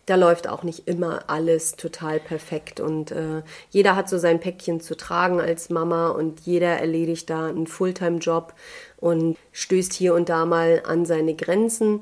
[0.05, 4.79] da läuft auch nicht immer alles total perfekt und äh, jeder hat so sein Päckchen
[4.79, 8.53] zu tragen als Mama und jeder erledigt da einen Fulltime-Job
[8.97, 12.01] und stößt hier und da mal an seine Grenzen.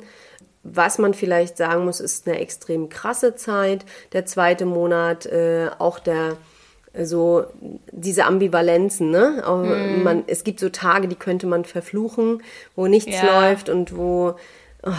[0.67, 3.85] Was man vielleicht sagen muss, ist eine extrem krasse Zeit.
[4.13, 6.37] Der zweite Monat, äh, auch der
[7.03, 7.45] so
[7.91, 9.43] diese Ambivalenzen, ne?
[9.45, 12.41] Auch Man, es gibt so Tage, die könnte man verfluchen,
[12.75, 13.49] wo nichts Ja.
[13.49, 14.35] läuft und wo,
[14.83, 14.91] oh,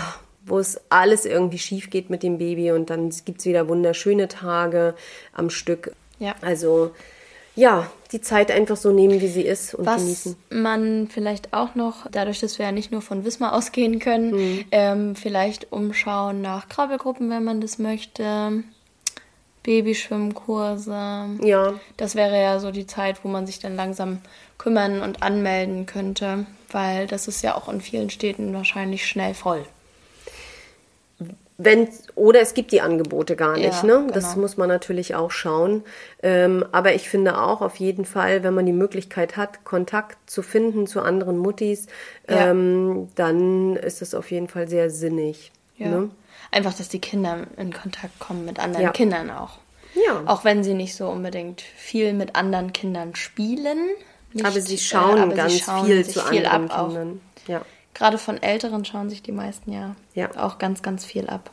[0.44, 4.94] wo es alles irgendwie schief geht mit dem Baby und dann gibt's wieder wunderschöne Tage
[5.32, 5.92] am Stück.
[6.18, 6.34] Ja.
[6.42, 6.92] Also
[7.56, 10.36] ja, die Zeit einfach so nehmen, wie sie ist und Was genießen.
[10.50, 14.64] man vielleicht auch noch, dadurch, dass wir ja nicht nur von Wismar ausgehen können, Mhm.
[14.70, 18.62] ähm, vielleicht umschauen nach Krabbelgruppen, wenn man das möchte,
[19.64, 21.26] Babyschwimmkurse.
[21.42, 24.20] Ja, Das wäre ja so die Zeit, wo man sich dann langsam
[24.58, 29.64] kümmern und anmelden könnte, weil das ist ja auch in vielen Städten wahrscheinlich schnell voll.
[31.58, 34.06] Wenn, oder es gibt die Angebote gar nicht, Ja, ne?
[34.12, 34.40] Das genau.
[34.42, 35.84] muss man natürlich auch schauen.
[36.22, 40.42] Ähm, aber ich finde auch auf jeden Fall, wenn man die Möglichkeit hat, Kontakt zu
[40.42, 41.86] finden zu anderen Muttis,
[42.28, 42.50] Ja.
[42.50, 45.50] ähm, dann ist das auf jeden Fall sehr sinnig.
[45.78, 45.88] Ja.
[45.88, 46.10] Ne?
[46.50, 48.92] Einfach, dass die Kinder in Kontakt kommen mit anderen.
[48.92, 49.58] Kindern auch.
[49.94, 50.22] Ja.
[50.26, 53.78] Auch wenn sie nicht so unbedingt viel mit anderen Kindern spielen.
[54.34, 56.88] Nicht, aber sie äh, schauen aber sie ganz schauen viel zu viel anderen ab auch.
[56.88, 57.20] Kindern.
[57.46, 57.62] Ja.
[57.96, 60.28] Gerade von Älteren schauen sich die meisten ja, Ja.
[60.36, 61.50] auch ganz, ganz viel ab.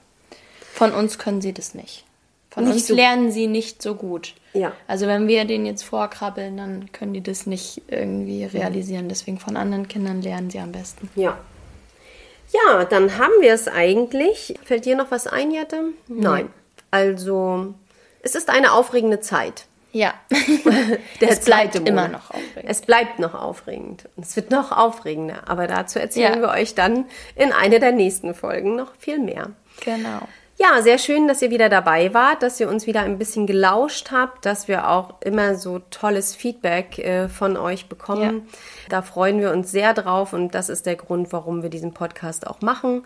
[0.73, 2.03] Von uns können sie das nicht.
[2.51, 4.33] Von Nicht uns so- lernen sie nicht so gut.
[4.53, 4.73] Ja.
[4.87, 9.07] Also wenn wir denen jetzt vorkrabbeln, dann können die das nicht irgendwie realisieren.
[9.09, 11.09] Deswegen von anderen Kindern lernen sie am besten.
[11.15, 11.37] Ja.
[12.51, 14.53] Ja, dann haben wir es eigentlich.
[14.63, 15.85] Fällt dir noch was ein, Jette?
[16.07, 16.49] Nein.
[16.91, 17.73] Also,
[18.21, 19.65] es ist eine aufregende Zeit.
[19.95, 20.13] Ja,
[21.21, 22.11] Der es bleibt zweite immer Monat.
[22.11, 22.65] noch aufregend.
[22.69, 24.09] Es bleibt noch aufregend.
[24.15, 25.43] Und es wird noch aufregender.
[25.47, 26.41] Aber dazu erzählen Ja.
[26.41, 29.51] wir euch dann in einer der nächsten Folgen noch viel mehr.
[29.85, 30.19] Genau.
[30.57, 34.11] Ja, sehr schön, dass ihr wieder dabei wart, dass ihr uns wieder ein bisschen gelauscht
[34.11, 38.47] habt, dass wir auch immer so tolles Feedback äh, von euch bekommen.
[38.89, 42.45] Da freuen wir uns sehr drauf und das ist der Grund, warum wir diesen Podcast
[42.47, 43.03] auch machen.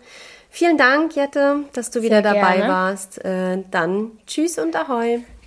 [0.50, 2.72] Vielen Dank, Jette, dass du wieder dabei gerne.
[2.72, 3.24] warst.
[3.24, 5.22] Äh, dann tschüss und ahoi.